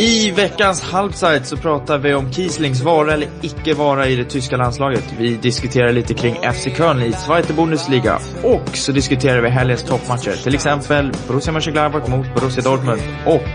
[0.00, 4.56] I veckans Halbzeit så pratar vi om Kieslings vara eller icke vara i det tyska
[4.56, 5.14] landslaget.
[5.18, 8.18] Vi diskuterar lite kring FC Köln i Zweite Bundesliga.
[8.42, 10.32] Och så diskuterar vi helgens toppmatcher.
[10.42, 13.48] Till exempel Borussia Mönchengladbach mot Borussia Dortmund och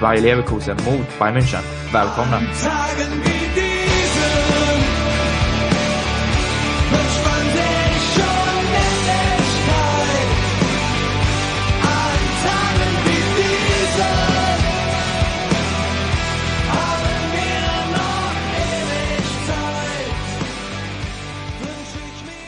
[0.00, 1.62] Bayer Leverkusen mot Bayern München.
[1.92, 2.40] Välkomna!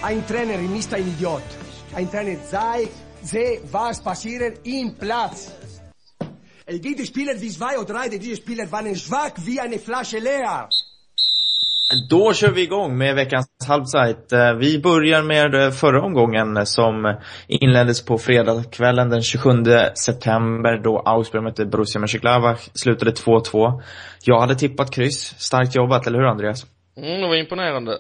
[0.07, 1.43] Ein Trainer ist ein Idiot.
[1.97, 2.89] Ein Trainer sei,
[3.23, 5.51] sehe, was passiert im Platz.
[6.67, 10.69] Es gibt Spieler wie zwei oder drei, diese Spieler waren schwach wie eine Flasche leer.
[12.11, 14.33] Då kör vi igång med veckans halvsajt.
[14.33, 17.17] Eh, Vi börjar med eh, förra omgången som
[17.49, 19.49] inleddes på fredagskvällen den 27
[19.95, 22.69] september då Augsburg mötte Borussia Mönchengladbach.
[22.75, 23.83] Slutade 2-2.
[24.25, 25.35] Jag hade tippat kryss.
[25.39, 26.67] Starkt jobbat, eller hur Andreas?
[26.97, 27.99] Mm, det var imponerande.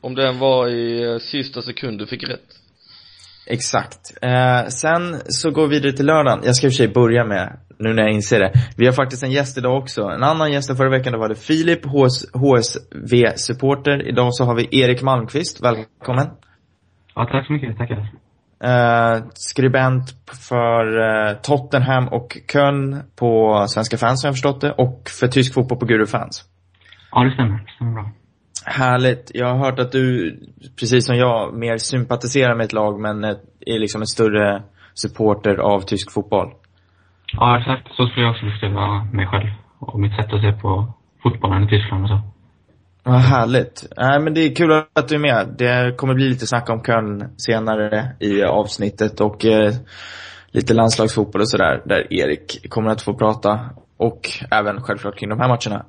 [0.00, 2.48] Om den var i eh, sista sekund du fick rätt.
[3.46, 4.18] Exakt.
[4.22, 6.40] Eh, sen så går vi vidare till lördagen.
[6.44, 8.52] Jag ska i och för sig börja med, nu när jag inser det.
[8.76, 10.02] Vi har faktiskt en gäst idag också.
[10.02, 14.08] En annan gäst än förra veckan, då var det Filip, HS, HSV-supporter.
[14.08, 15.64] Idag så har vi Erik Malmqvist.
[15.64, 16.26] Välkommen.
[17.14, 17.78] Ja, tack så mycket.
[17.78, 18.08] Tackar.
[18.64, 20.04] Eh, skribent
[20.48, 24.72] för eh, Tottenham och Köln på Svenska fans har jag förstått det.
[24.72, 26.44] Och för tysk fotboll på Guru fans.
[27.12, 27.58] Ja, det stämmer.
[27.66, 28.10] Det stämmer bra.
[28.66, 29.30] Härligt.
[29.34, 30.36] Jag har hört att du,
[30.78, 34.62] precis som jag, mer sympatiserar med ett lag men eh, är liksom en större
[34.94, 36.52] supporter av tysk fotboll.
[37.32, 37.88] Ja, exakt.
[37.96, 41.68] Så skulle jag också beskriva mig själv och mitt sätt att se på fotbollen i
[41.68, 42.20] Tyskland och så.
[43.02, 43.86] Vad härligt.
[43.96, 45.54] Nej men det är kul att du är med.
[45.58, 49.72] Det kommer bli lite snack om Köln senare i avsnittet och eh,
[50.50, 53.60] lite landslagsfotboll och sådär, där Erik kommer att få prata.
[53.96, 55.84] Och även självklart kring de här matcherna.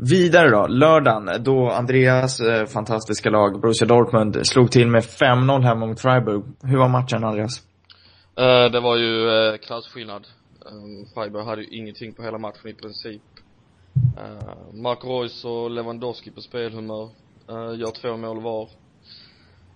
[0.00, 5.86] Vidare då, lördagen, då Andreas eh, fantastiska lag, Borussia Dortmund, slog till med 5-0 hemma
[5.86, 6.42] mot Freiburg.
[6.62, 7.62] Hur var matchen Andreas?
[8.36, 10.26] Eh, det var ju eh, klasskillnad.
[10.66, 13.22] Eh, Freiburg hade ju ingenting på hela matchen i princip.
[14.72, 17.04] Marco Mark Reus och Lewandowski på spelhumör.
[17.48, 18.68] Eh, gör två mål var.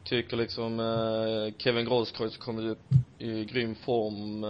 [0.05, 0.78] Tycker liksom
[1.59, 2.88] Kevin Grosskreutz kommer upp
[3.19, 4.44] i grym form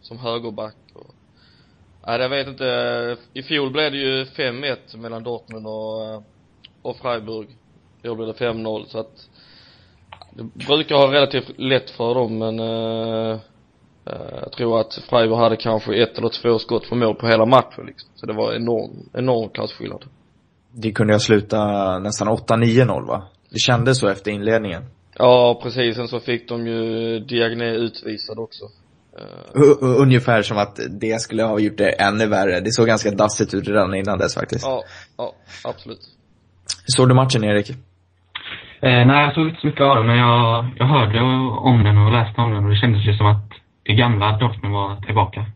[0.00, 1.13] som högerback och
[2.06, 3.16] Nej, jag vet inte.
[3.32, 6.22] I fjol blev det ju 5-1 mellan Dortmund och, eh,
[6.82, 7.48] och Freiburg.
[8.02, 9.28] I år blev det 5-0 så att
[10.30, 13.34] det brukar ha relativt lätt för dem men uh,
[14.10, 17.46] uh, jag tror att Freiburg hade kanske ett eller två skott för mål på hela
[17.46, 18.10] matchen liksom.
[18.14, 20.04] Så det var enorm, enorm klasskillnad.
[20.72, 23.22] Det kunde jag sluta nästan 8-9-0 va?
[23.50, 24.82] Det kändes så efter inledningen.
[25.18, 25.96] Ja, precis.
[25.96, 28.64] Sen så fick de ju Diagne utvisad också.
[29.54, 32.60] U- ungefär som att det skulle ha gjort det ännu värre.
[32.60, 34.64] Det såg ganska dassigt ut redan innan dess faktiskt.
[34.66, 34.82] Ja,
[35.18, 35.32] ja,
[35.64, 36.00] absolut.
[36.86, 37.70] Såg du matchen Erik?
[37.70, 37.76] Eh,
[39.06, 41.20] nej, jag såg inte så mycket av det, men jag, jag hörde
[41.70, 43.50] om den och läste om den och det kändes ju som att
[43.82, 45.46] det gamla Dortmund var tillbaka.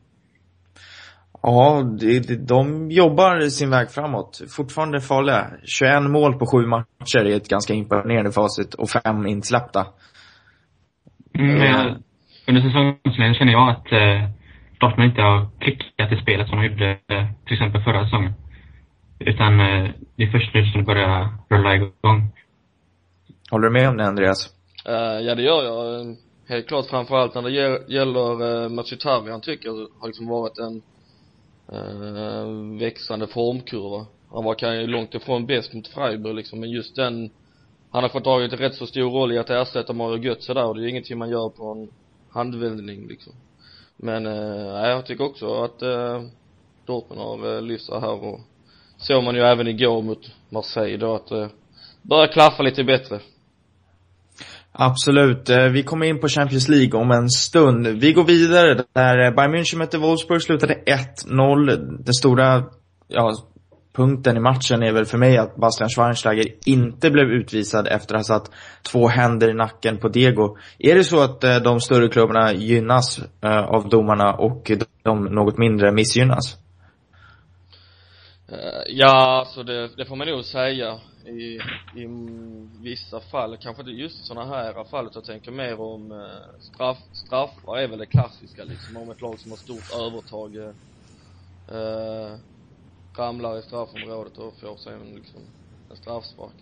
[1.42, 4.40] Ja, det, de jobbar sin väg framåt.
[4.56, 5.46] Fortfarande farliga.
[5.64, 9.86] 21 mål på sju matcher är ett ganska imponerande facit och fem insläppta.
[11.38, 12.02] Mm, men
[12.48, 14.30] under säsongsinledningen känner jag att eh,
[14.80, 18.32] Dortmund inte har klickat i spelet som de gjorde eh, till exempel förra säsongen.
[19.18, 22.32] Utan eh, det är först nu som det börjar rulla igång.
[23.50, 24.54] Håller du med om det Andreas?
[24.88, 26.16] Uh, ja det gör jag.
[26.48, 27.50] Helt klart framförallt när det
[27.92, 30.82] gäller, uh, Machitavian tycker jag har liksom varit en
[31.72, 34.06] uh, växande formkurva.
[34.32, 37.30] Han var kanske långt ifrån bäst mot Freiburg liksom, men just den
[37.90, 40.64] han har fått tagit en rätt så stor roll i att ersätta Mario Götze där
[40.64, 41.88] och det är ingenting man gör på en
[42.30, 43.32] handvändning liksom.
[43.96, 46.22] Men eh, jag tycker också att eh,
[46.86, 48.40] Dortmund har eh, lyft sig här och
[48.96, 51.48] såg man ju även igår mot Marseille då att eh,
[52.02, 53.20] börjar klaffa lite bättre.
[54.72, 55.50] Absolut.
[55.50, 57.86] Eh, vi kommer in på Champions League om en stund.
[57.86, 60.74] Vi går vidare där eh, Bayern München mötte Wolfsburg, slutade
[61.26, 61.76] 1-0.
[62.04, 62.64] Den stora,
[63.08, 63.32] ja,
[63.98, 68.28] punkten i matchen är väl för mig att Bastian Schweinsteiger inte blev utvisad efter att
[68.28, 68.50] ha satt
[68.82, 70.56] två händer i nacken på Diego.
[70.78, 74.70] Är det så att eh, de större klubbarna gynnas eh, av domarna och
[75.02, 76.56] de något mindre missgynnas?
[78.48, 81.60] Eh, ja, alltså det, det får man nog säga i,
[82.00, 82.06] i
[82.82, 87.78] vissa fall, kanske inte just sådana här fall, jag tänker mer om eh, straff, straffar
[87.78, 92.34] är väl det klassiska liksom, om ett lag som har stort övertag eh,
[93.18, 95.40] ramlar i straffområdet och får sig en, liksom,
[95.90, 96.54] en straffspark.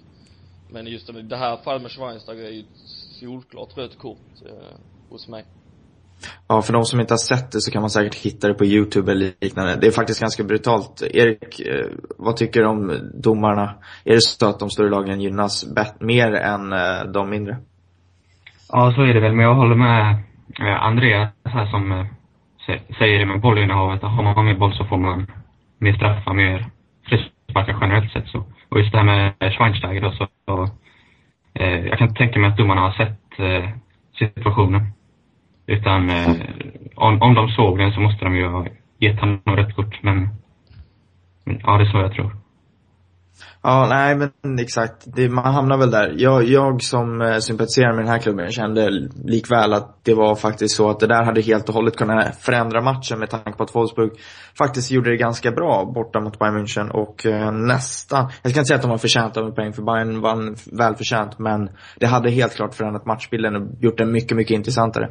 [0.70, 2.78] Men just det, det här fallet med Schweinsteiger är ju ett
[3.20, 4.76] solklart rött kort eh,
[5.10, 5.44] hos mig.
[6.48, 8.64] Ja, för de som inte har sett det så kan man säkert hitta det på
[8.64, 9.76] YouTube eller liknande.
[9.80, 11.02] Det är faktiskt ganska brutalt.
[11.02, 11.86] Erik, eh,
[12.18, 13.74] vad tycker du om domarna?
[14.04, 15.66] Är det så att de större lagen gynnas
[16.00, 17.56] mer än eh, de mindre?
[18.72, 19.34] Ja, så är det väl.
[19.34, 20.12] Men jag håller med
[20.60, 22.08] eh, Andreas här som
[22.98, 24.02] säger det med bollinnehavet.
[24.02, 25.26] Har man mer boll så får man
[25.78, 26.67] mer straffar, mer
[27.08, 28.28] frisparkar generellt sett.
[28.28, 28.44] Så.
[28.69, 30.69] Och just det här med Schweinsteiger då, så, så
[31.55, 33.70] eh, jag kan inte tänka mig att domarna har sett eh,
[34.19, 34.93] situationen.
[35.67, 36.37] Utan eh,
[36.94, 38.67] om, om de såg den så måste de ju ha
[38.99, 40.02] gett honom rätt kort.
[40.02, 40.28] Men,
[41.44, 42.45] men ja, det är så jag tror.
[43.68, 44.94] Ja, nej men exakt.
[45.06, 46.14] Det, man hamnar väl där.
[46.16, 48.90] Jag, jag som eh, sympatiserar med den här klubben kände
[49.24, 52.80] likväl att det var faktiskt så att det där hade helt och hållet kunnat förändra
[52.80, 54.10] matchen med tanke på att Wolfsburg
[54.58, 58.68] faktiskt gjorde det ganska bra borta mot Bayern München och eh, nästan, jag ska inte
[58.68, 62.30] säga att de var förtjänta av en poäng för Bayern vann välförtjänt men det hade
[62.30, 65.10] helt klart förändrat matchbilden och gjort den mycket, mycket intressantare.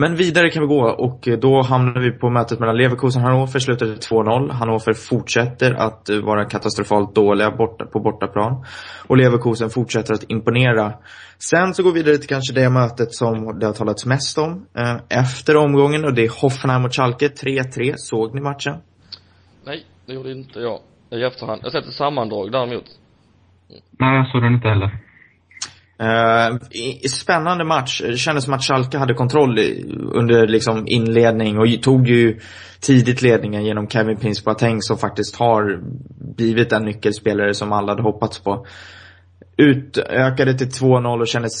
[0.00, 3.58] Men vidare kan vi gå och då hamnar vi på mötet mellan Leverkusen och Hannover,
[3.58, 4.50] slutade 2-0.
[4.52, 8.64] Hannover fortsätter att vara katastrofalt dåliga borta, på bortaplan.
[9.08, 10.92] Och Leverkusen fortsätter att imponera.
[11.38, 14.66] Sen så går vi vidare till kanske det mötet som det har talats mest om
[14.78, 17.94] eh, efter omgången och det är Hoffenheim mot Schalke, 3-3.
[17.96, 18.74] Såg ni matchen?
[19.66, 20.80] Nej, det gjorde inte jag.
[21.10, 21.60] I efterhand.
[21.62, 22.84] Jag har sett ett sammandrag däremot.
[23.98, 25.07] Nej, jag såg den inte heller.
[26.02, 26.58] Uh,
[27.08, 28.02] spännande match.
[28.04, 29.58] Det kändes som att Schalke hade kontroll
[30.14, 32.40] under liksom inledning och tog ju
[32.80, 35.80] tidigt ledningen genom Kevin Prince Boateng som faktiskt har
[36.36, 38.66] blivit den nyckelspelare som alla hade hoppats på.
[39.56, 41.52] Utökade till 2-0 och kändes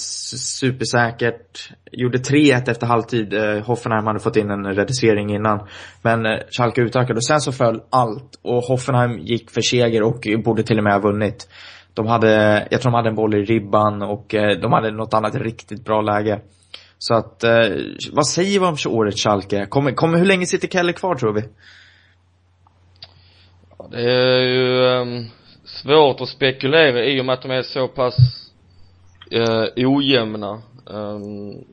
[0.58, 1.70] supersäkert.
[1.92, 3.34] Gjorde 3-1 efter halvtid.
[3.34, 5.66] Uh, Hoffenheim hade fått in en reducering innan.
[6.02, 10.26] Men uh, Schalke utökade och sen så föll allt och Hoffenheim gick för seger och
[10.44, 11.48] borde till och med ha vunnit.
[11.98, 15.14] De hade, jag tror de hade en boll i ribban och eh, de hade något
[15.14, 16.40] annat riktigt bra läge.
[16.98, 17.68] Så att, eh,
[18.12, 19.66] vad säger vi om årets Schalke?
[19.66, 21.42] Kommer, kommer, hur länge sitter Kelle kvar tror vi?
[23.78, 25.26] Ja, det är ju um,
[25.64, 28.16] svårt att spekulera i och med att de är så pass
[29.34, 30.62] uh, ojämna.
[30.86, 31.64] Um,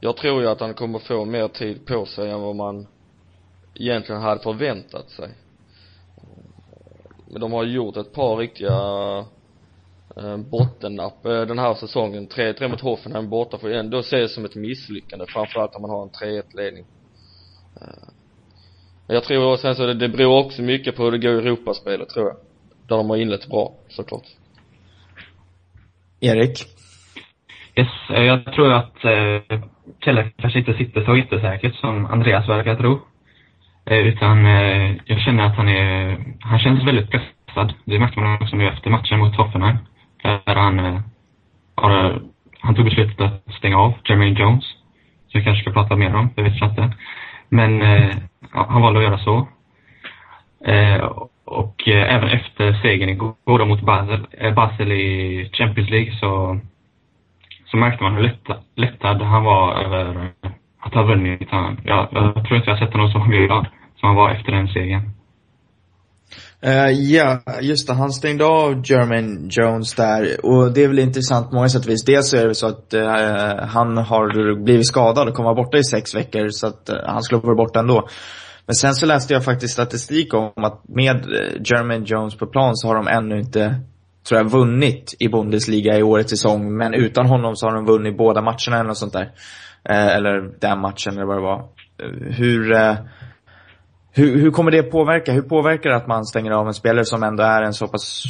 [0.00, 2.86] jag tror ju att han kommer få mer tid på sig än vad man
[3.74, 5.28] egentligen hade förväntat sig.
[7.30, 8.78] Men de har gjort ett par riktiga
[10.16, 12.28] eh, bottennapp eh, den här säsongen.
[12.28, 16.02] 3-3 mot Hoffenheim borta får ju ändå ses som ett misslyckande, framförallt om man har
[16.02, 16.84] en 3-1 ledning.
[17.80, 18.08] Eh,
[19.06, 21.48] men jag tror sen så det, det beror också mycket på hur det går i
[21.48, 22.36] Europaspelet tror jag.
[22.88, 24.26] Där de har inlett bra, såklart.
[26.20, 26.66] Erik?
[27.76, 29.60] Yes, jag tror att eh,
[30.04, 33.00] Kelle kanske inte sitter så jättesäkert som Andreas verkar tro.
[33.90, 37.74] Eh, utan eh, jag känner att han är, han känns väldigt pressad.
[37.84, 39.76] Det märkte man också nu efter matchen mot Hoffenheim.
[40.22, 41.00] Där han eh,
[41.74, 42.22] har,
[42.60, 44.64] han tog beslutet att stänga av Jermaine Jones.
[45.28, 46.92] Som jag kanske ska prata mer om, det vet jag inte.
[47.48, 47.80] Men
[48.54, 49.48] ja, han valde att göra så.
[51.44, 56.60] Och även efter segern igår mot Basel, Basel i Champions League så,
[57.66, 60.30] så märkte man hur lättad, lättad han var över
[60.80, 61.50] att ha vunnit.
[61.50, 63.66] Han, jag tror inte jag har sett honom så glad
[64.00, 65.10] som han var efter den segern.
[66.66, 67.94] Uh, ja, just det.
[67.94, 70.46] Han stängde av German Jones där.
[70.46, 72.04] Och det är väl intressant på många sätt och vis.
[72.04, 75.78] Dels så är det så att uh, han har blivit skadad och kommer vara borta
[75.78, 76.48] i sex veckor.
[76.48, 78.08] Så att uh, han skulle vara borta ändå.
[78.66, 81.26] Men sen så läste jag faktiskt statistik om att med
[81.64, 83.80] German Jones på plan så har de ännu inte,
[84.28, 86.76] tror jag, vunnit i Bundesliga i årets säsong.
[86.76, 89.30] Men utan honom så har de vunnit båda matcherna eller något sånt där.
[89.88, 91.64] eller den matchen eller vad det var.
[92.30, 92.72] hur
[94.20, 95.32] hur, hur kommer det påverka?
[95.32, 98.24] Hur påverkar det att man stänger av en spelare som ändå är en så pass,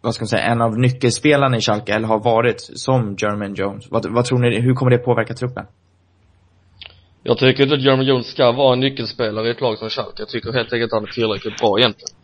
[0.00, 3.90] vad ska man säga, en av nyckelspelarna i Schalke, eller har varit, som German Jones?
[3.90, 5.66] Vad, vad tror ni, hur kommer det påverka truppen?
[7.22, 10.14] Jag tycker inte att German Jones ska vara en nyckelspelare i ett lag som Schalke.
[10.16, 12.14] Jag tycker helt enkelt att han är tillräckligt bra egentligen.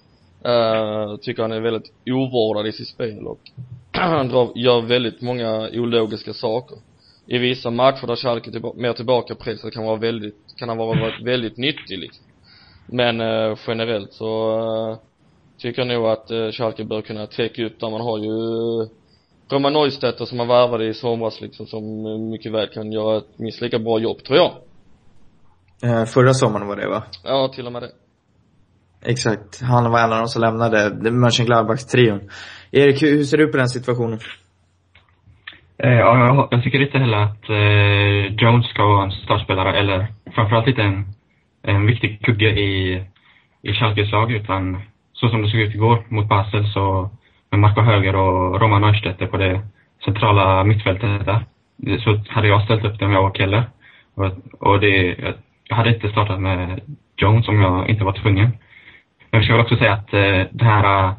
[0.47, 3.41] Uh, tycker han är väldigt ovårdad i sitt spel och
[3.93, 6.79] han drar, gör väldigt många ologiska saker.
[7.27, 11.13] I vissa matcher där Schalke tillba mer tillbaka press kan vara väldigt, kan han vara
[11.25, 12.25] väldigt nyttig liksom.
[12.87, 14.99] Men eh, generellt så eh,
[15.59, 17.91] tycker jag nog att eh, Schalke bör kunna täcka upp där.
[17.91, 18.31] Man har ju
[18.83, 18.89] eh,
[19.51, 23.39] Roman Neustetter som man värvade i somras liksom som eh, mycket väl kan göra ett
[23.39, 24.53] minst lika bra jobb tror jag.
[25.83, 27.03] Eh, förra sommaren var det va?
[27.25, 27.91] Ja, till och med det.
[29.07, 29.61] Exakt.
[29.63, 32.31] Han var en av de som lämnade Mönchengladbachs-trion.
[32.71, 34.19] Erik, hur ser du på den situationen?
[35.79, 40.69] Eh, ja, jag tycker inte heller att eh, Jones ska vara en startspelare eller framförallt
[40.69, 41.05] inte en
[41.65, 43.03] en viktig kugge i,
[43.63, 47.11] i Schalkes lag utan så som det såg ut igår mot Basel så
[47.51, 49.61] med Marco Höger och Roman Neustetter på det
[50.05, 51.45] centrala mittfältet där.
[51.99, 53.65] Så hade jag ställt upp det om jag var Kelle.
[54.15, 54.31] Och,
[54.61, 55.17] och det,
[55.69, 56.81] jag hade inte startat med
[57.17, 58.51] Jones om jag inte var tvungen.
[59.31, 61.13] Men jag ska väl också säga att eh, den här eh,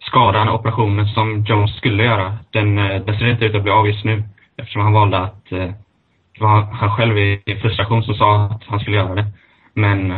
[0.00, 3.86] skadan, operationen som Jones skulle göra, den, eh, den ser inte ut att bli av
[3.86, 4.22] just nu.
[4.56, 5.70] Eftersom han valde att, eh,
[6.34, 9.26] det var han själv i frustration som sa att han skulle göra det.
[9.74, 10.10] Men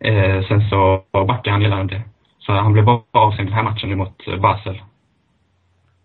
[0.00, 2.02] eh, sen så backade han gällande det.
[2.38, 4.82] Så han blev bara avstängd den här matchen mot Basel.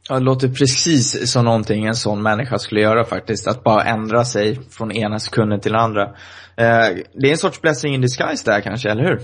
[0.10, 3.48] Ja, det låter precis som någonting en sån människa skulle göra faktiskt.
[3.48, 6.04] Att bara ändra sig från ena sekunden till andra.
[6.58, 9.20] Eh, det är en sorts blessing in disguise där kanske, eller hur?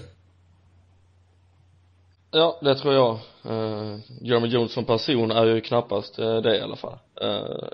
[2.31, 3.19] Ja, det tror jag.
[3.45, 6.97] Uh, Jeremy Jones som person är ju knappast uh, det i alla fall.
[7.23, 7.67] Uh,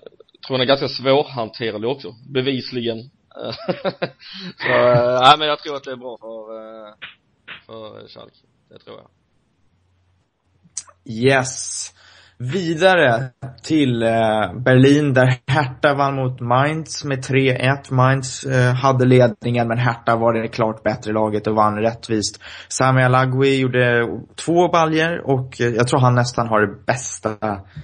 [0.47, 2.97] tror han är ganska svårhanterlig också, bevisligen.
[4.57, 6.93] Så, eh, nej men jag tror att det är bra för, eh,
[7.65, 8.35] för Schalke.
[8.69, 9.07] Det tror jag.
[11.05, 11.91] Yes.
[12.37, 13.29] Vidare
[13.63, 17.93] till eh, Berlin där Hertha vann mot Mainz med 3-1.
[17.93, 18.45] Mainz
[18.81, 22.43] hade ledningen men Hertha var det klart bättre laget och vann rättvist.
[22.67, 27.37] Sami Alagui gjorde två baljer och jag tror han nästan har det bästa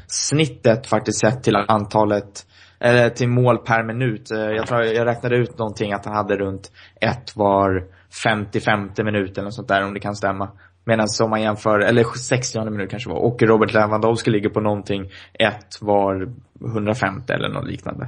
[0.07, 2.45] snittet faktiskt sett till antalet
[2.81, 4.31] eller till mål per minut.
[4.31, 6.71] Eh, jag tror jag räknade ut någonting att han hade runt
[7.01, 7.83] ett var
[8.25, 10.49] 50-50 minut eller något sånt där om det kan stämma.
[10.85, 15.11] Medan om man jämför, eller 60 minut kanske var, och Robert Lewandowski ligger på någonting,
[15.33, 16.29] ett var
[16.65, 18.07] 150 eller något liknande.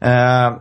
[0.00, 0.56] Eh,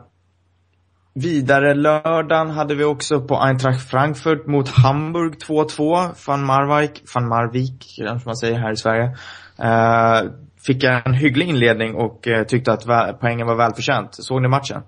[1.13, 6.09] vidare lördagen hade vi också på Eintracht Frankfurt mot Hamburg 2-2.
[6.27, 9.17] Van Marwijk, van Marvik kanske man säger här i Sverige.
[9.59, 10.31] Eh,
[10.65, 14.15] fick en hygglig inledning och eh, tyckte att poängen var välförtjänt.
[14.15, 14.81] Såg ni matchen?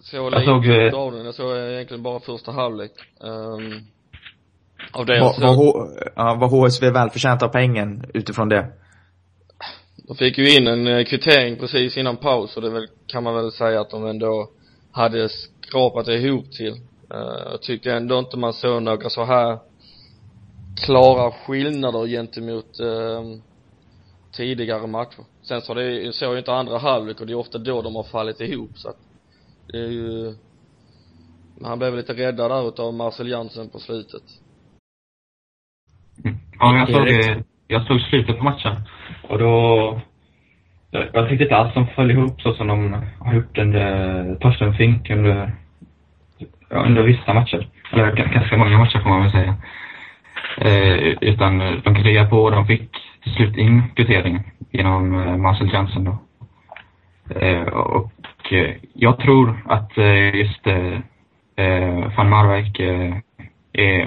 [0.00, 2.92] Så jag såg, jag, jag såg egentligen bara första halvlek.
[3.20, 3.86] Um
[4.92, 8.66] av det var, var, ja, var HSV välförtjänta av pengen utifrån det?
[9.96, 13.34] De fick ju in en eh, kvittering precis innan paus och det väl, kan man
[13.34, 14.50] väl säga att de ändå
[14.92, 16.72] hade skrapat ihop till.
[17.14, 19.58] Uh, jag tyckte ändå inte man såg några så här
[20.86, 23.38] klara skillnader gentemot uh,
[24.32, 25.24] tidigare matcher.
[25.42, 28.02] Sen så det, såg ju inte andra halvlek och det är ofta då de har
[28.02, 28.96] fallit ihop så att
[29.72, 30.34] det är ju
[31.64, 34.22] han blev lite räddad där utav Marcel Jansen på slutet.
[36.58, 38.76] Ja, jag såg, det, jag såg slutet på matchen.
[39.28, 40.00] Och då...
[40.90, 45.10] Jag, tyckte inte alls de föll ihop så som de har gjort under Torsten Fink
[45.10, 45.52] under,
[46.70, 47.68] ja, under vissa matcher.
[47.92, 49.56] Eller ganska många matcher får man väl säga.
[50.60, 52.90] Eh, utan de krigade på de fick
[53.22, 56.18] till slut in kvitteringen genom eh, Marcel Jansen då.
[57.34, 59.92] Eh, och eh, jag tror att
[60.34, 60.66] just
[62.16, 62.80] van Marwijk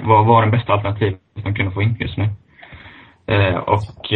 [0.02, 2.28] var, var den bästa alternativet de kunde få in just nu.
[3.66, 4.12] Och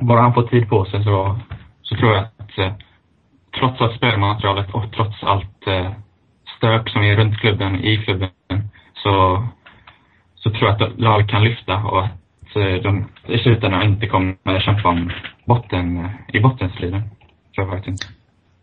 [0.00, 1.40] bara han får tid på sig så,
[1.82, 2.76] så tror jag att
[3.58, 5.64] trots allt spelmaterialet och trots allt
[6.56, 8.30] stök som är runt klubben, i klubben,
[8.94, 9.44] så,
[10.34, 12.25] så tror jag att lag kan lyfta och att
[12.58, 15.10] de i slutändan inte kommer kämpa om
[15.44, 17.02] botten, i bottenstriden.
[17.54, 18.06] Tror jag faktiskt inte.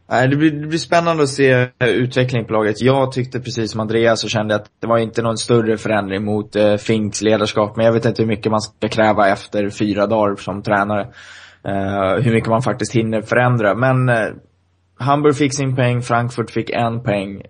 [0.10, 2.82] Nej, det blir, det blir spännande att se utveckling på laget.
[2.82, 6.56] Jag tyckte precis som Andreas och kände att det var inte någon större förändring mot
[6.56, 7.76] eh, Finks ledarskap.
[7.76, 11.02] Men jag vet inte hur mycket man ska kräva efter fyra dagar som tränare.
[11.68, 13.76] Eh, hur mycket man faktiskt hinner förändra.
[13.76, 14.28] Men eh,
[15.00, 17.42] Hamburg fick sin poäng, Frankfurt fick en poäng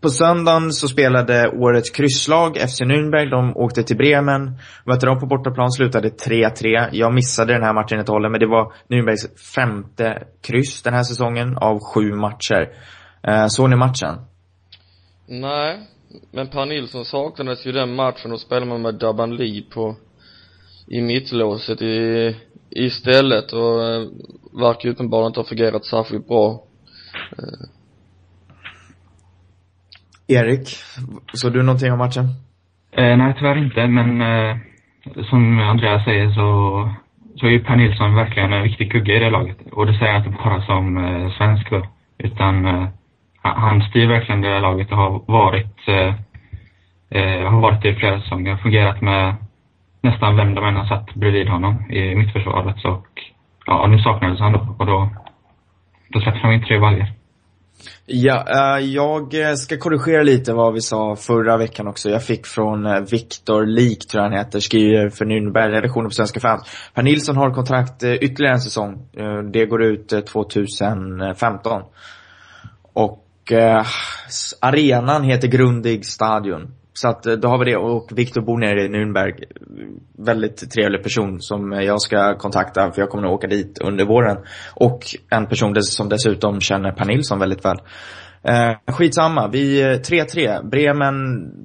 [0.00, 3.30] på söndagen så spelade årets krysslag, FC Nürnberg.
[3.30, 4.58] De åkte till Bremen.
[4.84, 6.88] Mötte dem på bortaplan, slutade 3-3.
[6.92, 10.94] Jag missade den här matchen helt och hållet, men det var Nürnbergs femte kryss den
[10.94, 12.68] här säsongen av sju matcher.
[13.22, 14.14] Eh, såg ni matchen?
[15.26, 15.80] Nej,
[16.32, 19.96] men Per Nilsson saknades ju den matchen och spelade man med Daban Lee på
[20.86, 22.36] i mittlåset i,
[22.70, 24.08] istället och eh,
[24.52, 26.64] verkar verkar uppenbarligen inte ha fungerat särskilt bra.
[27.38, 27.68] Eh,
[30.30, 30.68] Erik,
[31.32, 32.24] såg du någonting om matchen?
[32.96, 34.56] Eh, nej, tyvärr inte, men eh,
[35.30, 36.88] som Andreas säger så,
[37.36, 39.56] så är ju Per Nilsson verkligen en viktig kugge i det laget.
[39.72, 41.86] Och det säger jag inte bara som eh, svensk då,
[42.18, 42.88] utan eh,
[43.42, 46.14] han styr verkligen det laget och har varit, eh,
[47.10, 48.56] eh, har varit det i flera säsonger.
[48.56, 49.34] Fungerat med
[50.02, 52.84] nästan vem de än har satt bredvid honom i mittförsvaret.
[52.84, 53.06] Och,
[53.66, 55.08] ja, nu saknades han då och då,
[56.08, 57.06] då släppte de in tre baljor.
[58.06, 62.10] Ja, eh, jag eh, ska korrigera lite vad vi sa förra veckan också.
[62.10, 66.14] Jag fick från eh, Viktor Lik, tror jag han heter, skriver för Nürnberg, redaktionen på
[66.14, 66.62] Svenska fans.
[66.94, 69.08] Per Nilsson har kontrakt ytterligare en säsong.
[69.52, 71.82] det går ut 2015.
[72.92, 73.26] Och
[74.60, 76.74] arenan heter Grundig Stadion.
[77.00, 79.32] Så att eh, då har vi det och Viktor bor nere i Nürnberg.
[80.18, 84.36] Väldigt trevlig person som jag ska kontakta för jag kommer att åka dit under våren.
[84.74, 87.76] Och en person som dessutom känner Per Nilsson väldigt väl.
[88.42, 90.70] Eh, skitsamma, vi eh, 3-3.
[90.70, 91.16] Bremen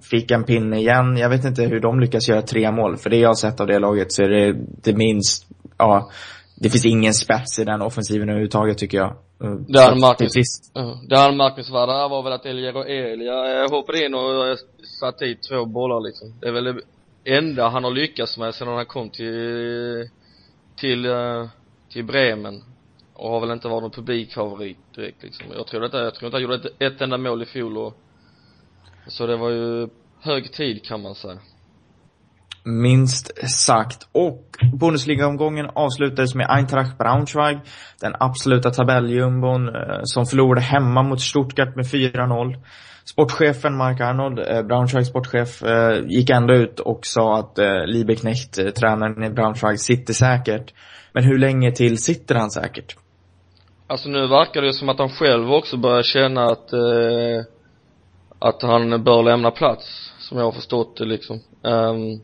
[0.02, 1.18] fick en pinne igen.
[1.18, 2.98] Jag vet inte hur de lyckas göra tre mål.
[2.98, 6.10] För det jag har sett av det laget så är det det minst, ja,
[6.56, 9.16] det finns ingen spets i den offensiven överhuvudtaget tycker jag.
[11.10, 14.58] Det anmärkningsvärda var väl att Elger och Elia hoppade in och
[15.00, 16.34] satte i två bollar liksom.
[16.42, 16.82] Det är väl det
[17.38, 20.10] enda han har lyckats med sedan han kom till,
[20.78, 21.48] till, eh,
[21.90, 22.64] till Bremen.
[23.14, 25.46] Och har väl inte varit någon publikfavorit direkt liksom.
[25.56, 27.94] Jag tror detta, jag tror inte han gjorde ett, ett enda mål i fjol och
[29.08, 31.40] så det var ju hög tid kan man säga.
[32.66, 34.08] Minst sagt.
[34.12, 34.42] Och
[34.80, 37.60] Bundesliga-omgången avslutades med Eintracht Braunschweig,
[38.02, 42.58] den absoluta tabelljumbon, eh, som förlorade hemma mot Stuttgart med 4-0.
[43.06, 48.58] Sportchefen Mark Arnold, eh, Braunschweigs sportchef, eh, gick ändå ut och sa att eh, Liebeknecht,
[48.58, 50.74] eh, tränaren i Braunschweig, sitter säkert.
[51.14, 52.96] Men hur länge till sitter han säkert?
[53.88, 57.46] Alltså nu verkar det som att han själv också börjar känna att, eh,
[58.40, 61.40] att han bör lämna plats, som jag har förstått det liksom.
[61.62, 62.22] Um,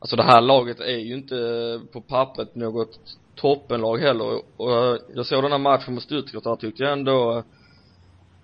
[0.00, 2.98] alltså det här laget är ju inte eh, på pappret något
[3.36, 4.42] toppenlag heller.
[4.56, 7.44] Och eh, jag såg den här matchen mot Stuttgart där tyckte jag ändå eh,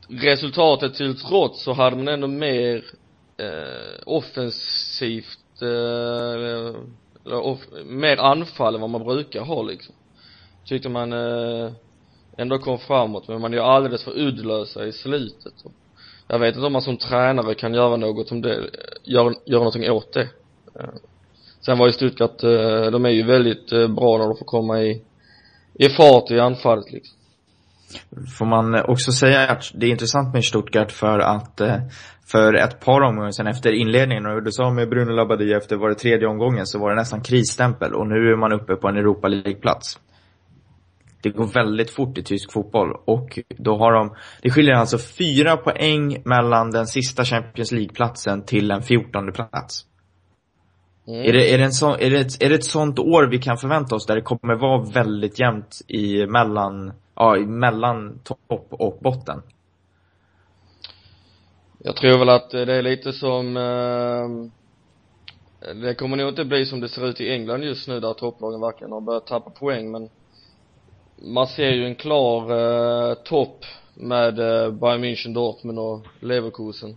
[0.09, 2.85] resultatet till trots så hade man ändå mer
[3.37, 6.77] eh, offensivt eh,
[7.27, 9.95] eller off, mer anfall än vad man brukar ha liksom.
[10.65, 11.73] Tyckte man eh,
[12.37, 15.55] ändå kom framåt men man är ju alldeles för uddlösa i slutet.
[16.29, 18.71] Jag vet inte om man som tränare kan göra något om det,
[19.05, 20.29] göra, göra någonting åt det.
[20.81, 20.89] Eh,
[21.67, 24.81] sen var ju Stuttgart, eh, de är ju väldigt eh, bra när de får komma
[24.81, 25.03] i
[25.79, 27.17] i fart i anfallet liksom
[28.39, 31.77] Får man också säga att det är intressant med Stuttgart för att eh,
[32.27, 35.89] för ett par omgångar sen efter inledningen och du sa med Bruno Labbadia efter var
[35.89, 38.97] det tredje omgången så var det nästan krisstämpel och nu är man uppe på en
[38.97, 39.99] Europa League-plats
[41.23, 45.57] det går väldigt fort i tysk fotboll och då har de, det skiljer alltså fyra
[45.57, 49.85] poäng mellan den sista Champions League-platsen till en fjortonde plats.
[51.09, 51.21] Mm.
[51.21, 53.57] Är, det, är, det en så, är, det, är det ett sånt år vi kan
[53.57, 59.43] förvänta oss där det kommer vara väldigt jämnt i mellan, ja, mellan topp och botten?
[61.79, 64.29] Jag tror väl att det är lite som eh,
[65.75, 68.61] det kommer nog inte bli som det ser ut i England just nu där topplagen
[68.61, 70.11] verkligen har börjat tappa poäng men
[71.17, 76.97] man ser ju en klar eh, topp med eh, Bayern München, Dortmund och Leverkusen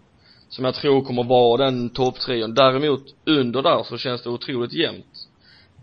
[0.50, 2.54] som jag tror kommer vara den topptrion.
[2.54, 5.06] Däremot under där så känns det otroligt jämnt.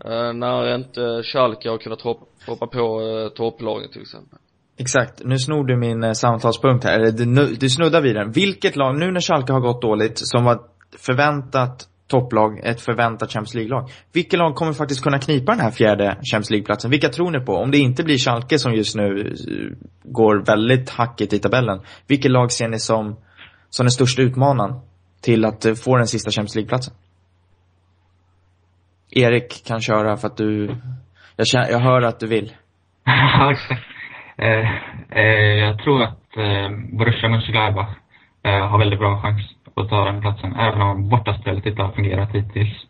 [0.05, 4.39] Eh, när inte Schalke har kunnat hoppa, hoppa på eh, topplagen till exempel.
[4.79, 5.21] Exakt.
[5.25, 7.11] Nu snor du min eh, samtalspunkt här.
[7.11, 8.31] Du, du snuddar vid den.
[8.31, 10.59] Vilket lag, nu när Schalke har gått dåligt, som var
[10.97, 13.89] förväntat topplag, ett förväntat Champions League-lag.
[14.13, 16.91] Vilka lag kommer faktiskt kunna knipa den här fjärde Champions League-platsen?
[16.91, 17.53] Vilka tror ni på?
[17.53, 21.81] Om det inte blir Schalke som just nu eh, går väldigt hackigt i tabellen.
[22.07, 23.15] vilket lag ser ni som,
[23.69, 24.79] som den största utmanaren
[25.21, 26.93] till att eh, få den sista Champions League-platsen?
[29.11, 30.75] Erik kan köra för att du,
[31.35, 32.53] jag, känner, jag hör att du vill.
[34.37, 34.71] eh,
[35.09, 37.89] eh, jag tror att eh, Borussia Mönchengladbach
[38.43, 39.41] eh, har väldigt bra chans
[39.73, 42.85] att ta den platsen, även om bortaspelet inte har fungerat hittills.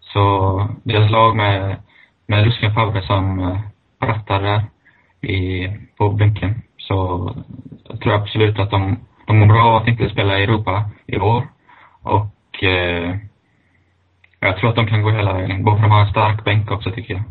[0.00, 1.76] Så deras lag med,
[2.26, 3.60] med Lucien Favre som eh,
[4.08, 4.64] rattar där
[5.30, 7.34] i, på bänken, så
[7.88, 11.18] jag tror absolut att de, de mår bra av att inte spela i Europa i
[11.18, 11.48] år.
[12.02, 13.16] Och eh,
[14.40, 16.44] jag tror att de kan gå hela vägen, bara för att de har en stark
[16.44, 17.22] bänk också tycker jag.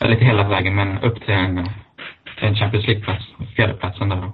[0.00, 1.64] Eller inte hela vägen, men upp till en,
[2.38, 3.24] till en Champions League-plats,
[3.56, 4.32] fjärdeplatsen där då.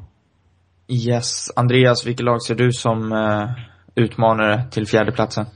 [0.89, 1.51] Yes.
[1.57, 3.51] Andreas, vilket lag ser du som uh,
[3.95, 5.47] utmanare till fjärdeplatsen?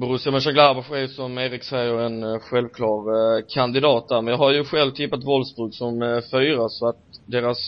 [0.00, 4.52] Borussia Mönchengladbach är som Erik säger en uh, självklar uh, kandidat där, men jag har
[4.52, 7.58] ju själv tippat Wolfsburg som uh, fyra så att deras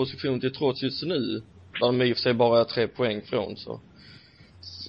[0.00, 1.42] position till trots just nu,
[1.80, 3.80] där de i och för sig bara är tre poäng från så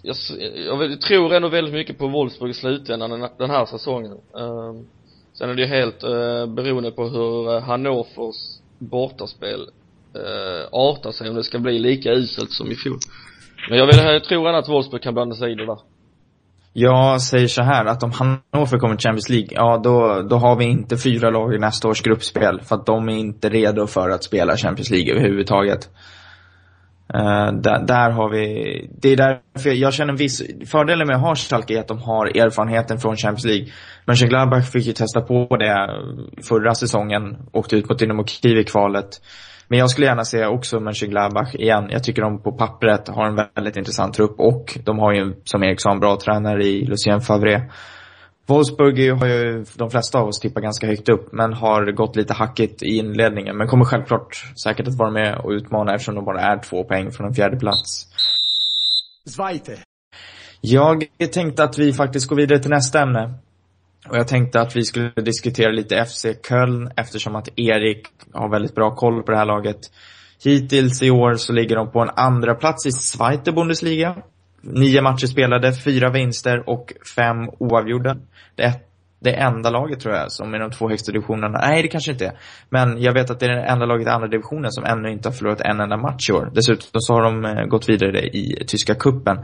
[0.03, 0.15] jag,
[0.55, 4.11] jag, jag tror ändå väldigt mycket på Wolfsburg i slutändan den, här säsongen.
[4.11, 4.81] Uh,
[5.33, 9.61] sen är det ju helt uh, beroende på hur eh, Hannovers bortaspel
[10.15, 12.99] eh, artar sig om det ska bli lika uselt som i fjol.
[13.69, 15.79] Men jag, vill, jag tror ändå att Wolfsburg kan blanda sig i det där.
[16.73, 20.55] Jag säger så här att om Hannover kommer till Champions League, ja då, då har
[20.55, 22.61] vi inte fyra lag i nästa års gruppspel.
[22.61, 25.89] För att de är inte redo för att spela Champions League överhuvudtaget.
[27.15, 31.15] Uh, där, där, har vi, det är därför jag, jag känner en viss, fördelen med
[31.15, 33.67] att ha Schalke är att de har erfarenheten från Champions League.
[34.05, 35.89] Men Gladbach fick ju testa på det
[36.47, 39.21] förra säsongen, åkte ut mot Dynamo Kiev i kvalet
[39.71, 41.87] men jag skulle gärna se också Mönchengladbach igen.
[41.89, 45.63] Jag tycker de på pappret har en väldigt intressant trupp och de har ju, som
[45.63, 47.71] Erik sa, en bra tränare i Lucien Favre.
[48.45, 52.33] Wolfsburg har ju de flesta av oss tippat ganska högt upp, men har gått lite
[52.33, 53.57] hackigt i inledningen.
[53.57, 57.11] Men kommer självklart säkert att vara med och utmana eftersom de bara är två poäng
[57.11, 58.07] från en fjärde plats.
[59.29, 59.77] Zweite.
[60.61, 63.33] Jag tänkte att vi faktiskt går vidare till nästa ämne.
[64.09, 68.75] Och jag tänkte att vi skulle diskutera lite FC Köln eftersom att Erik har väldigt
[68.75, 69.79] bra koll på det här laget.
[70.43, 74.15] Hittills i år så ligger de på en andra plats i Zweite Bundesliga.
[74.61, 78.17] Nio matcher spelade, fyra vinster och fem oavgjorda.
[78.55, 78.73] Det är
[79.23, 82.25] det enda laget tror jag som i de två högsta divisionerna, nej det kanske inte
[82.25, 82.33] är.
[82.69, 85.29] Men jag vet att det är det enda laget i andra divisionen som ännu inte
[85.29, 86.51] har förlorat en enda match i år.
[86.53, 89.37] Dessutom så har de eh, gått vidare i tyska kuppen.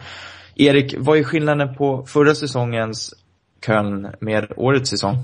[0.55, 3.13] Erik, vad är skillnaden på förra säsongens
[3.65, 5.15] Köln med årets säsong?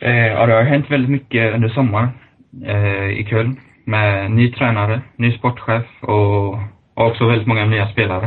[0.00, 2.08] Eh, ja, det har hänt väldigt mycket under sommaren
[2.66, 3.60] eh, i Köln.
[3.84, 6.54] Med ny tränare, ny sportchef och,
[6.94, 8.24] och också väldigt många nya spelare.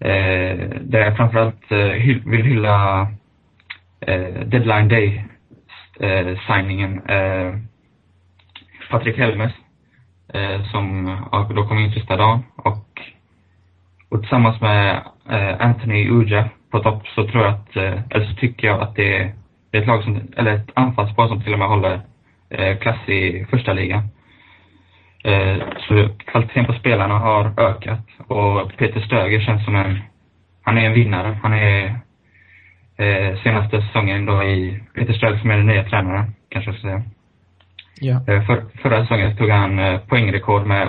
[0.00, 3.00] Eh, där jag framförallt eh, vill hylla
[4.00, 4.88] eh, deadline
[5.98, 7.54] Day-signingen eh, eh
[8.90, 9.52] Patrik Helmes
[10.34, 11.16] eh, som
[11.54, 13.00] då kom in sista dagen och,
[14.08, 18.34] och tillsammans med eh, Anthony Uja på topp så tror jag att, eh, eller så
[18.34, 19.32] tycker jag att det är,
[19.72, 22.00] ett lag som, eller ett anfallspar som till och med håller
[22.50, 24.02] eh, klass i första ligan.
[25.24, 29.98] Eh, så kvaliteten på spelarna har ökat och Peter Stöger känns som en,
[30.62, 31.38] han är en vinnare.
[31.42, 32.00] Han är
[33.42, 37.02] senaste säsongen då i Peter Stöger som är den nya tränaren, kanske jag ska säga.
[38.00, 38.20] Ja.
[38.46, 40.88] För, förra säsongen tog han poängrekord med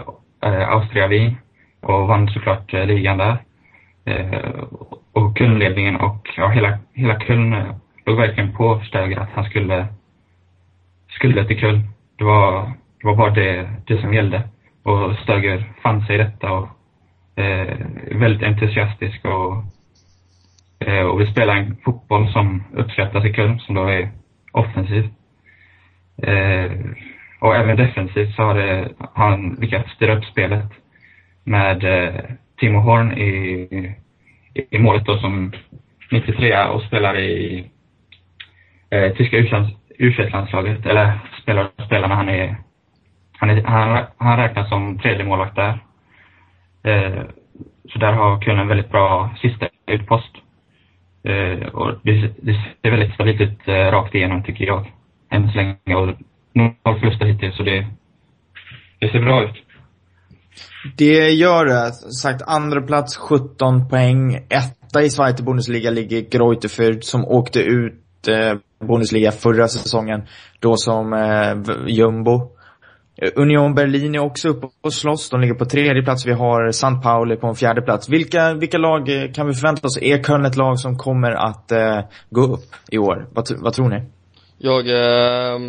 [0.68, 1.36] Austria Wien
[1.82, 3.38] och vann såklart ligan där.
[4.06, 4.64] Eh,
[5.14, 9.88] och Kölnledningen och ja, hela, hela Köln eh, låg verkligen på Stöger att han skulle,
[11.10, 11.90] skulle till Köln.
[12.18, 14.50] Det var, det var bara det, det som gällde.
[14.84, 16.68] Och Stöger fann sig i detta och
[17.44, 17.78] eh,
[18.12, 19.64] väldigt entusiastisk och,
[20.88, 24.10] eh, och vill spela en fotboll som uppskattas i Köln, som då är
[24.52, 25.10] offensiv.
[26.24, 26.72] Eh,
[27.40, 30.72] och även defensivt så har, eh, det, han lyckats styra upp spelet
[31.44, 32.22] med eh,
[32.58, 33.96] Timo Horn i,
[34.70, 35.52] i målet då som
[36.12, 37.66] 93 och spelar i
[38.90, 39.38] eh, tyska
[39.98, 42.56] u landslaget eller spelar, och spelar när han är,
[43.38, 45.80] han, är, han, han räknas som tredje målvakt där.
[46.84, 47.24] Eh,
[47.94, 50.32] så där har Köln en väldigt bra sista utpost.
[51.24, 54.92] Eh, och det, det ser väldigt stabilt ut eh, rakt igenom tycker jag.
[55.30, 56.16] Än så länge och
[56.54, 57.88] noll förluster hittills så det,
[59.00, 59.65] det ser bra ut.
[60.98, 61.92] Det gör det.
[62.22, 64.36] Sagt andra plats 17 poäng.
[64.36, 68.54] Etta i Zweite Bundesliga ligger Greuterfurt som åkte ut eh,
[68.88, 70.22] Bundesliga förra säsongen.
[70.60, 72.52] Då som eh, jumbo.
[73.22, 75.30] Eh, Union Berlin är också uppe och slåss.
[75.30, 76.26] De ligger på tredje plats.
[76.26, 76.88] Vi har St.
[77.04, 78.10] Pauli på en fjärde plats.
[78.10, 79.98] Vilka, vilka lag eh, kan vi förvänta oss?
[80.02, 83.28] Är Köln ett lag som kommer att eh, gå upp i år?
[83.34, 84.04] Vad, vad tror ni?
[84.58, 85.60] Jag eh,